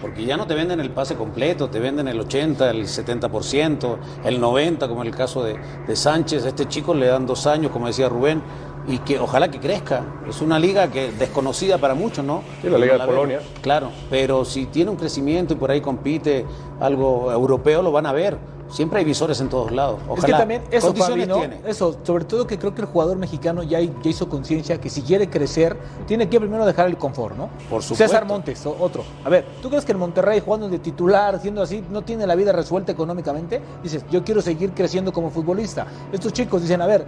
[0.02, 4.42] Porque ya no te venden el pase completo, te venden el 80, el 70%, el
[4.42, 6.46] 90%, como en el caso de, de Sánchez.
[6.46, 8.42] A este chico le dan dos años, como decía Rubén,
[8.88, 10.04] y que ojalá que crezca.
[10.28, 12.42] Es una liga que desconocida para muchos, ¿no?
[12.64, 13.06] Sí, la Liga No de.
[13.06, 13.40] Polonia.
[13.62, 16.48] Claro, pero si tiene un crecimiento y por ahí compite
[16.80, 18.38] algo europeo, lo van a ver.
[18.70, 19.99] Siempre hay visores en todos lados.
[20.07, 20.20] Ojalá.
[20.20, 21.47] Es que también eso, Condiciones Fabi, ¿no?
[21.47, 21.70] tiene.
[21.70, 25.01] Eso, sobre todo que creo que el jugador mexicano ya, ya hizo conciencia que si
[25.01, 27.49] quiere crecer, tiene que primero dejar el confort, ¿no?
[27.70, 27.95] Por supuesto.
[27.95, 29.03] César Montes, otro.
[29.26, 32.36] A ver, ¿tú crees que el Monterrey jugando de titular, siendo así, no tiene la
[32.36, 33.61] vida resuelta económicamente?
[33.82, 35.88] Dices, yo quiero seguir creciendo como futbolista.
[36.11, 37.05] Estos chicos dicen, a ver,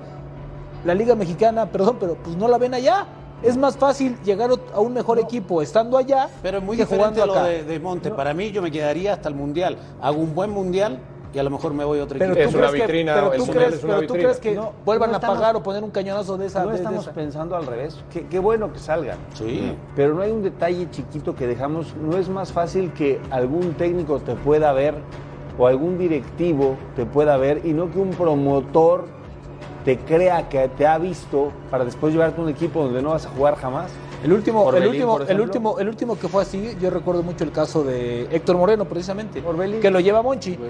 [0.84, 3.06] la Liga Mexicana, perdón, pero pues no la ven allá.
[3.44, 7.20] Es más fácil llegar a un mejor equipo estando allá Pero es muy que diferente
[7.22, 7.50] jugando lo acá.
[7.50, 8.12] de, de Monte.
[8.12, 9.78] Para mí yo me quedaría hasta el Mundial.
[10.00, 11.00] Hago un buen Mundial
[11.34, 12.52] y a lo mejor me voy a otro Pero equipo.
[12.52, 15.56] tú crees que, pero tú crees, pero tú crees que No, vuelvan no a pagar
[15.56, 16.60] o poner un cañonazo de esa.
[16.62, 17.14] No de- de estamos esa?
[17.14, 18.04] pensando al revés.
[18.12, 19.18] Qué, qué bueno que salgan.
[19.34, 19.74] Sí.
[19.96, 21.96] Pero no hay un detalle chiquito que dejamos.
[21.96, 24.96] No es más fácil que algún técnico te pueda ver
[25.58, 29.06] o algún directivo te pueda ver y no que un promotor
[29.86, 33.26] te crea que te ha visto para después llevarte a un equipo donde no vas
[33.26, 33.90] a jugar jamás.
[34.24, 37.52] El último, el último, el último, el último que fue así, yo recuerdo mucho el
[37.52, 39.42] caso de Héctor Moreno, precisamente,
[39.82, 40.70] que lo lleva Monchi, que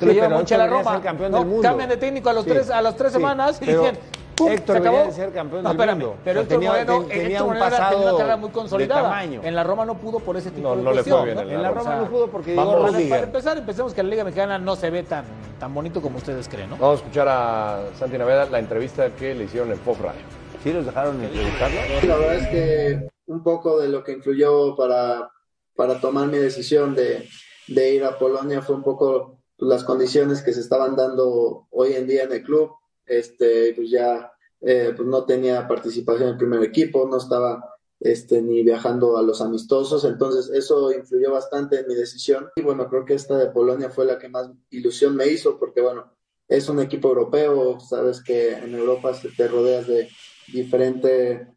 [0.00, 1.38] Sí, lo lleva Monchi a la Roma, campeón ¿no?
[1.38, 1.62] del mundo.
[1.62, 3.98] cambian de técnico a los Sí, tres, a las tres sí, semanas y dicen,
[4.36, 4.98] pum, Héctor se acabó.
[4.98, 6.16] de ser campeón no, del espérame, mundo.
[6.22, 8.18] Pero O sea, Héctor tenía- Moreno, ten- tenía Héctor un Moreno era- tenía pasado una
[8.18, 9.02] carrera muy de consolidada.
[9.02, 9.40] tamaño.
[9.42, 11.40] En la Roma no pudo por ese tipo No, de no le fue bien ¿no?
[11.42, 11.80] en la Roma.
[11.82, 14.90] Roma no pudo porque llegó Para, para empezar, empecemos que la Liga Mexicana no se
[14.90, 15.24] ve tan,
[15.58, 16.76] tan bonito como ustedes creen, ¿no?
[16.76, 20.20] Vamos a escuchar a Santi Naveda la entrevista que le hicieron en Fox Radio.
[20.62, 21.80] ¿Sí los dejaron entrevistarlo?
[22.06, 25.30] La verdad es que un poco de lo que influyó para,
[25.74, 27.28] para tomar mi decisión de,
[27.68, 32.06] de ir a Polonia fue un poco las condiciones que se estaban dando hoy en
[32.06, 32.70] día en el club.
[33.06, 38.40] Este, pues ya eh, pues no tenía participación en el primer equipo, no estaba este,
[38.40, 42.48] ni viajando a los amistosos, entonces eso influyó bastante en mi decisión.
[42.56, 45.80] Y bueno, creo que esta de Polonia fue la que más ilusión me hizo, porque
[45.80, 46.12] bueno,
[46.48, 50.08] es un equipo europeo, sabes que en Europa te rodeas de
[50.48, 51.48] diferente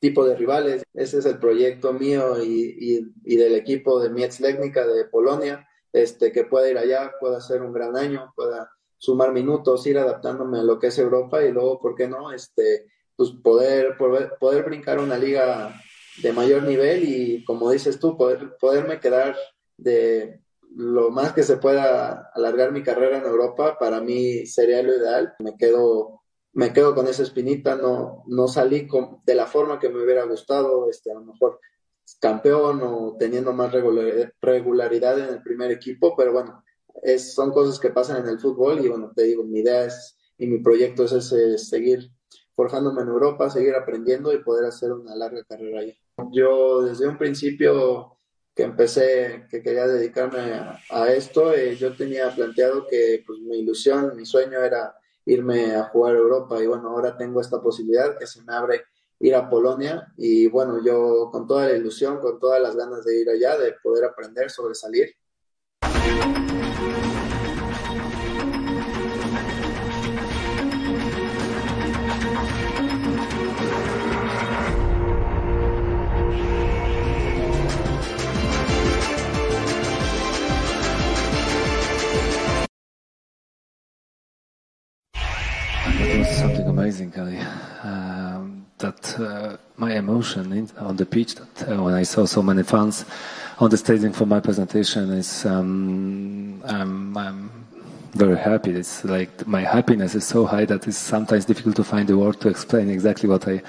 [0.00, 0.84] tipo de rivales.
[0.94, 6.32] Ese es el proyecto mío y, y- del equipo de Mietz Legnica de Polonia, este,
[6.32, 10.62] que pueda ir allá, pueda hacer un gran año, pueda sumar minutos, ir adaptándome a
[10.62, 12.32] lo que es Europa y luego, ¿por qué no?
[12.32, 12.86] Este,
[13.16, 15.74] pues poder, poder, poder brincar una liga
[16.22, 19.36] de mayor nivel y, como dices tú, poder, poderme quedar
[19.76, 20.40] de
[20.76, 25.34] lo más que se pueda alargar mi carrera en Europa, para mí sería lo ideal.
[25.38, 26.17] Me quedo
[26.58, 28.88] me quedo con esa espinita, no, no salí
[29.24, 31.60] de la forma que me hubiera gustado, este, a lo mejor
[32.20, 36.64] campeón o teniendo más regular- regularidad en el primer equipo, pero bueno,
[37.00, 40.18] es, son cosas que pasan en el fútbol y bueno, te digo, mi idea es
[40.36, 42.10] y mi proyecto es ese, seguir
[42.56, 45.96] forjándome en Europa, seguir aprendiendo y poder hacer una larga carrera ahí.
[46.32, 48.18] Yo desde un principio
[48.52, 53.58] que empecé, que quería dedicarme a, a esto, eh, yo tenía planteado que pues, mi
[53.60, 54.97] ilusión, mi sueño era
[55.28, 58.84] irme a jugar a Europa y bueno, ahora tengo esta posibilidad que se me abre
[59.20, 63.20] ir a Polonia y bueno, yo con toda la ilusión, con todas las ganas de
[63.20, 65.14] ir allá, de poder aprender, sobresalir.
[87.00, 92.42] Um, that uh, my emotion in, on the pitch, that uh, when I saw so
[92.42, 93.04] many fans
[93.58, 97.50] on the stadium for my presentation, is um, I'm, I'm
[98.14, 98.72] very happy.
[98.72, 102.40] It's like my happiness is so high that it's sometimes difficult to find the word
[102.40, 103.62] to explain exactly what I.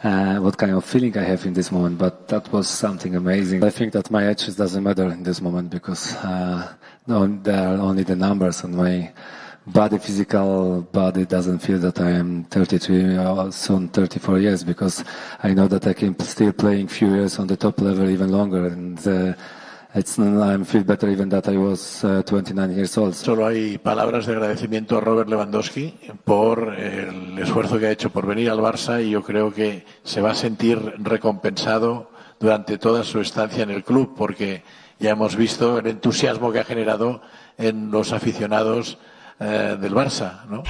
[0.00, 3.64] Uh, what kind of feeling I have in this moment, but that was something amazing.
[3.64, 6.72] I think that my ages doesn't matter in this moment because uh,
[7.08, 9.10] no, there are only the numbers on my
[9.72, 15.04] body, physical body doesn't feel that I am 33 or soon 34 years because
[15.42, 18.66] I know that I can still playing few years on the top level even longer
[18.66, 19.34] and uh,
[19.94, 23.14] it's I feel better even that I was uh, 29 years old.
[23.14, 25.94] Solo hay palabras de agradecimiento a Robert Lewandowski
[26.24, 30.20] por el esfuerzo que ha hecho por venir al Barça y yo creo que se
[30.20, 34.62] va a sentir recompensado durante toda su estancia en el club porque
[34.98, 37.22] ya hemos visto el entusiasmo que ha generado
[37.56, 38.98] en los aficionados
[39.40, 40.62] eh, del Barça, ¿no?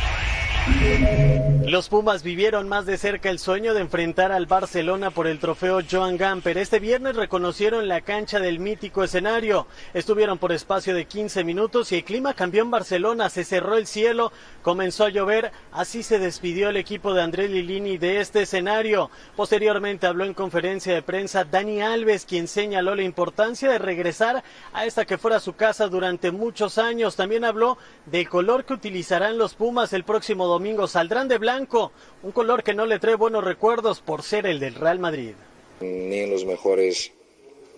[1.68, 5.80] Los Pumas vivieron más de cerca el sueño de enfrentar al Barcelona por el trofeo
[5.88, 6.56] Joan Gamper.
[6.56, 9.66] Este viernes reconocieron la cancha del mítico escenario.
[9.92, 13.28] Estuvieron por espacio de 15 minutos y el clima cambió en Barcelona.
[13.28, 15.52] Se cerró el cielo, comenzó a llover.
[15.70, 19.10] Así se despidió el equipo de André Lilini de este escenario.
[19.36, 24.42] Posteriormente habló en conferencia de prensa Dani Alves, quien señaló la importancia de regresar
[24.72, 27.14] a esta que fuera su casa durante muchos años.
[27.14, 30.57] También habló del color que utilizarán los Pumas el próximo domingo.
[30.88, 31.92] Saldrán de blanco,
[32.22, 35.34] un color que no le trae buenos recuerdos por ser el del Real Madrid.
[35.80, 37.12] ni en los mejores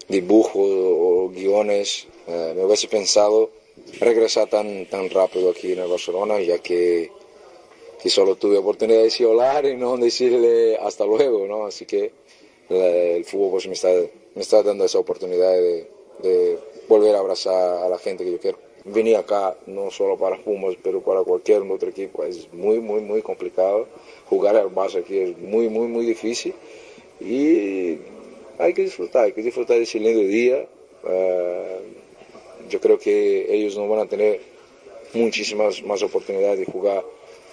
[0.09, 3.51] dibujos o guiones eh, me hubiese pensado
[4.01, 7.11] regresar tan, tan rápido aquí en el Barcelona, ya que,
[8.07, 11.67] solo tuve oportunidad de y no decirle hasta luego, ¿no?
[11.67, 12.13] Así que
[12.71, 13.89] el fútbol pues, me, está,
[14.35, 16.59] me está dando esa oportunidad de
[16.89, 18.70] volver a abrazar a la gente que yo quiero.
[18.85, 23.21] Venir acá no solo para Pumas, pero para cualquier otro equipo es muy, muy, muy
[23.23, 23.87] complicado.
[24.27, 26.55] Jugar al Barça aquí es muy, muy, muy difícil
[27.21, 27.99] y
[28.59, 30.67] hay que disfrutar, hay que disfrutar de ese lindo día.
[31.07, 31.81] Eh,
[32.71, 34.41] yo creo que ellos no van a tener
[35.15, 37.05] muchísimas más oportunidades de jugar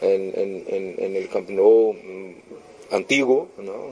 [0.01, 2.31] en, el Camp mm,
[2.91, 3.47] antiguo,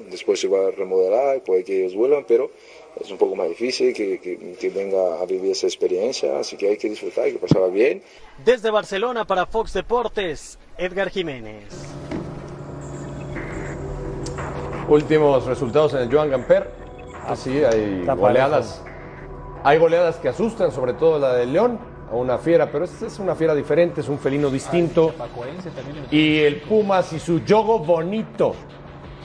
[0.09, 2.51] después se va a remodelar, puede que ellos vuelvan, pero
[3.01, 6.69] es un poco más difícil que, que, que venga a vivir esa experiencia, así que
[6.69, 8.01] hay que disfrutar, hay que pasarla bien.
[8.43, 11.65] Desde Barcelona para Fox Deportes, Edgar Jiménez.
[14.87, 16.69] Últimos resultados en el Joan Gamper.
[17.27, 18.83] Así hay Está goleadas.
[19.63, 21.79] Hay goleadas que asustan, sobre todo la del León.
[22.11, 25.13] a una fiera, pero esta es una fiera diferente, es un felino distinto.
[26.11, 28.53] Y el Pumas y su yogo bonito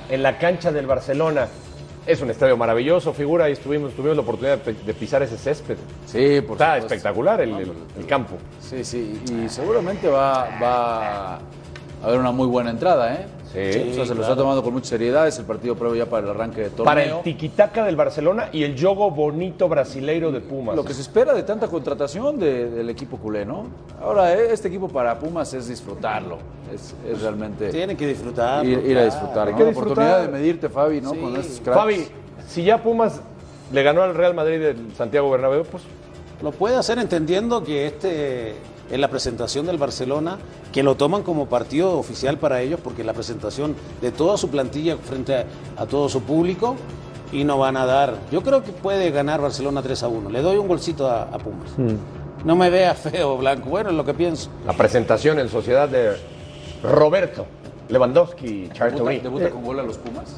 [0.09, 1.47] en la cancha del Barcelona.
[2.07, 5.77] Es un estadio maravilloso, figura, y estuvimos, tuvimos la oportunidad de, pisar ese césped.
[6.07, 6.87] Sí, por Está supuesto.
[6.87, 8.37] espectacular el, el- el campo.
[8.61, 11.41] Sí, sí, y seguramente va, va a
[12.03, 13.27] haber una muy buena entrada, ¿eh?
[13.53, 14.23] Sí, o sea, se lo claro.
[14.23, 16.85] está tomando con mucha seriedad, es el partido previo ya para el arranque de torneo.
[16.85, 20.77] Para el tiquitaca del Barcelona y el yogo bonito brasileiro de Pumas.
[20.77, 23.65] Lo que se espera de tanta contratación de- del equipo culé, ¿no?
[24.01, 26.39] Ahora, eh, este equipo para Pumas es disfrutarlo,
[26.73, 27.71] es, es realmente...
[27.71, 28.65] Tienen que disfrutar.
[28.65, 29.59] Ir, ir a disfrutar, Hay ¿no?
[29.59, 29.93] que La disfrutar.
[30.05, 31.11] oportunidad de medirte, Fabi, ¿no?
[31.13, 31.19] Sí.
[31.19, 31.79] Con estos cracks.
[31.81, 32.07] Fabi,
[32.47, 33.21] si ya Pumas
[33.73, 35.83] le ganó al Real Madrid del Santiago Bernabéu, pues
[36.43, 38.55] Lo puede hacer entendiendo que este
[38.91, 40.39] es la presentación del Barcelona,
[40.73, 44.49] que lo toman como partido oficial para ellos, porque es la presentación de toda su
[44.49, 45.45] plantilla frente a,
[45.77, 46.77] a todo su público
[47.33, 48.15] y no van a dar.
[48.31, 50.31] Yo creo que puede ganar Barcelona 3 a 1.
[50.31, 51.71] Le doy un golcito a, a Pumas.
[52.45, 53.69] No me vea feo, Blanco.
[53.71, 54.51] Bueno, es lo que pienso.
[54.67, 56.17] la presentación en sociedad de
[56.83, 57.47] Roberto
[57.89, 60.37] Lewandowski y ¿Debuta, debuta con gol a los Pumas?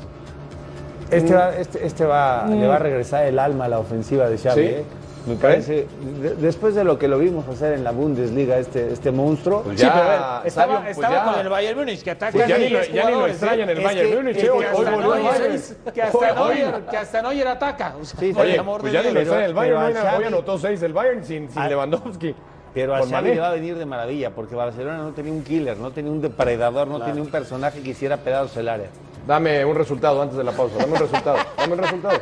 [1.10, 4.38] Este, va, este, este va, le va a regresar el alma a la ofensiva de
[4.38, 4.62] Xavi.
[4.62, 4.68] ¿Sí?
[4.68, 4.84] ¿eh?
[5.26, 5.86] Me parece,
[6.20, 9.62] de- después de lo que lo vimos hacer en la Bundesliga, este, este monstruo.
[9.62, 11.24] Pues Sí, ya, pero a ver, Sabio, estaba, pues estaba ya.
[11.32, 13.32] con el Bayern Múnich, que ataca Pues ya ni 10 lo- ya ni lo jugadores,
[13.36, 13.72] extrañan ¿eh?
[13.72, 14.40] el Es Bayern que- Múnich, ¿eh?
[14.40, 15.62] que Hoy- hasta hoy volvió el Neuer- Bayern.
[15.94, 17.94] Que hasta Hoy- Neuer- que hasta Neuer ataca.
[18.00, 19.22] O sea, Sí, por el Oye, amor pues de ya ni lo Dios.
[19.22, 22.34] extraña el Bayern, pero a hoy, anotó seis del Bayern sin, sin Lewandowski.
[22.74, 25.76] Pero a Xavi le va a venir de maravilla, porque Barcelona no tenía un killer,
[25.76, 28.86] no tenía un depredador, no tenía un personaje que hiciera pedazos el área.
[29.26, 30.78] Dame un resultado antes de la pausa.
[30.78, 31.36] Dame un resultado.
[31.58, 32.18] Dame un resultado.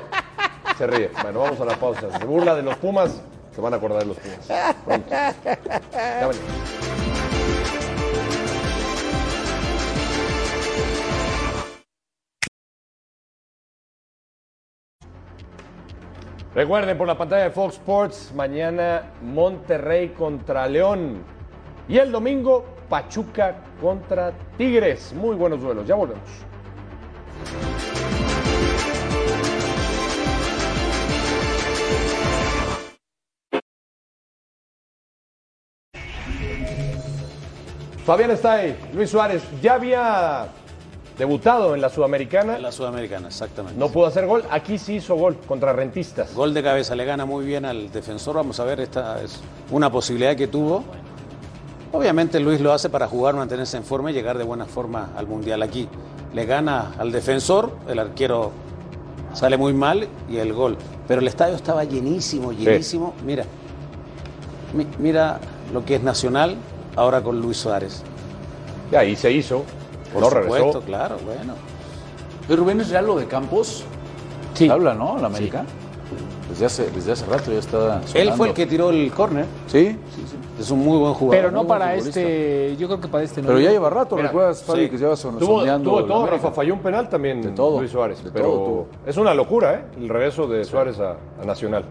[0.81, 1.11] Se ríe.
[1.22, 2.18] Bueno, vamos a la pausa.
[2.18, 3.20] Se burla de los Pumas.
[3.55, 4.47] Se van a acordar de los Pumas.
[4.87, 6.41] Pronto.
[16.55, 21.22] Recuerden por la pantalla de Fox Sports, mañana Monterrey contra León.
[21.91, 25.12] Y el domingo, Pachuca contra Tigres.
[25.12, 25.87] Muy buenos duelos.
[25.87, 26.49] Ya volvemos.
[38.11, 38.77] Fabián está ahí.
[38.93, 40.49] Luis Suárez ya había
[41.17, 42.57] debutado en la Sudamericana.
[42.57, 43.79] En la Sudamericana, exactamente.
[43.79, 44.43] No pudo hacer gol.
[44.51, 46.35] Aquí sí hizo gol contra Rentistas.
[46.35, 48.35] Gol de cabeza, le gana muy bien al defensor.
[48.35, 49.39] Vamos a ver, esta es
[49.71, 50.83] una posibilidad que tuvo.
[51.93, 55.29] Obviamente Luis lo hace para jugar, mantenerse en forma y llegar de buena forma al
[55.29, 55.89] Mundial aquí.
[56.35, 58.51] Le gana al defensor, el arquero
[59.35, 60.77] sale muy mal y el gol.
[61.07, 63.15] Pero el estadio estaba llenísimo, llenísimo.
[63.25, 63.45] Mira,
[64.75, 65.39] mi- mira
[65.73, 66.57] lo que es Nacional
[66.97, 68.03] ahora con Luis Suárez.
[68.93, 69.64] Y ahí se hizo.
[70.12, 70.80] Por no supuesto, regresó.
[70.82, 71.55] claro, bueno.
[72.49, 73.84] Pero Rubén es real lo de Campos.
[74.55, 74.68] Sí.
[74.68, 75.16] Habla, ¿no?
[75.18, 75.64] La América.
[76.51, 78.01] Desde hace, desde hace rato ya está.
[78.14, 79.47] Él fue el que tiró el córner.
[79.68, 80.36] Sí, sí, sí.
[80.59, 81.36] Es un muy buen jugador.
[81.45, 83.47] Pero no para este, yo creo que para este no.
[83.47, 84.91] Pero ya lleva rato, Mira, ¿recuerdas, Fabi, sí.
[84.91, 86.26] que lleva son, Tuvo, tuvo todo?
[86.26, 88.22] Rafa falló un penal también De todo, Luis Suárez.
[88.24, 88.86] de pero todo tuvo.
[89.07, 89.84] es una locura, ¿eh?
[90.01, 91.84] El regreso de Suárez a, a Nacional.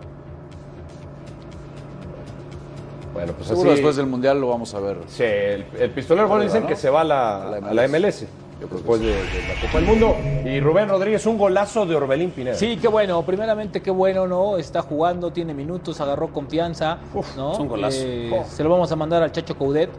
[3.20, 3.78] Bueno, pues Seguro así.
[3.78, 4.98] después del Mundial lo vamos a ver.
[5.08, 6.68] Sí, el, el pistolero bueno, dicen ¿no?
[6.70, 8.26] que se va a la, A la a la MLS.
[8.60, 10.16] después de, de la Copa del Mundo.
[10.46, 12.56] Y Rubén Rodríguez, un golazo de Orbelín Pineda.
[12.56, 13.22] Sí, qué bueno.
[13.24, 14.58] Primeramente, qué bueno, ¿no?
[14.58, 16.98] Está jugando, tiene minutos, agarró confianza.
[17.36, 17.52] ¿no?
[17.54, 17.98] es un golazo.
[18.02, 18.46] Eh, Oh.
[18.50, 19.90] Se lo vamos a mandar al Chacho Coudet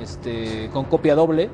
[0.00, 1.48] este, con copia doble,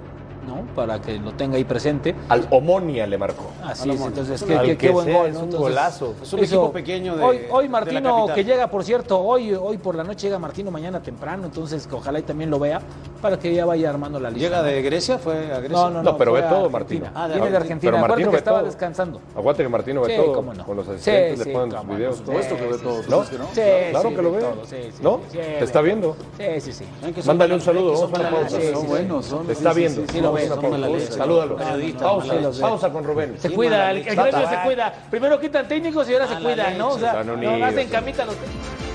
[0.51, 0.63] ¿no?
[0.75, 2.15] Para que lo tenga ahí presente.
[2.29, 3.45] Al Omonia le marcó.
[3.65, 5.29] Así es, entonces, Es qué, buen sea, gol.
[5.29, 5.39] es ¿no?
[5.41, 6.15] un Entonces, golazo.
[6.23, 9.21] Es un hizo- equipo pequeño de- hoy, hoy de la Martino, que llega, por cierto,
[9.21, 12.59] hoy, hoy por la noche llega Martino mañana temprano, entonces que ojalá y también lo
[12.59, 12.81] vea
[13.23, 14.45] para que ya vaya armando la lista.
[14.45, 14.65] ¿Llega ¿no?
[14.65, 15.19] de Grecia?
[15.19, 15.69] ¿Fue a Grecia?
[15.77, 16.11] No, no, no.
[16.13, 16.69] No, pero ve todo.
[16.71, 17.07] Martino.
[17.15, 17.93] Ah, de Viene de Argentina.
[17.93, 18.67] Pero Martino que estaba todo.
[18.67, 19.21] descansando.
[19.37, 20.33] Aguante que Martino ve Sí, todo.
[20.35, 20.65] cómo no.
[20.65, 21.85] Con los asistentes sí, le ponen no.
[21.95, 22.17] videos.
[22.17, 22.43] Por todo.
[22.43, 23.49] supuesto que ve todo, sí, ¿tú ¿No?
[23.91, 24.41] Claro que lo ve
[25.03, 25.21] ¿No?
[25.31, 26.17] sí, Te está viendo.
[26.39, 26.85] Sí, sí, sí.
[27.27, 27.97] Mándale un saludo.
[27.97, 29.47] son buenos, son.
[29.47, 30.01] Te está viendo.
[30.03, 30.79] sí, sí, lo Pausa.
[30.79, 31.13] leche.
[31.13, 31.57] Salúdalo.
[31.99, 33.37] Pausa, pausa con Rubén.
[33.39, 34.93] Se cuida, el, gremio se cuida.
[35.11, 36.89] Primero quitan técnicos y ahora se Mala cuidan, ¿no?
[36.89, 38.91] O sea, no hacen camita los técnicos.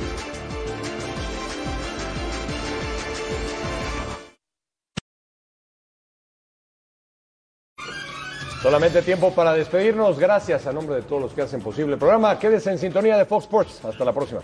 [8.66, 10.18] Solamente tiempo para despedirnos.
[10.18, 12.40] Gracias a nombre de todos los que hacen posible el programa.
[12.40, 13.86] Quédese en sintonía de Fox Sports.
[13.86, 14.42] Hasta la próxima.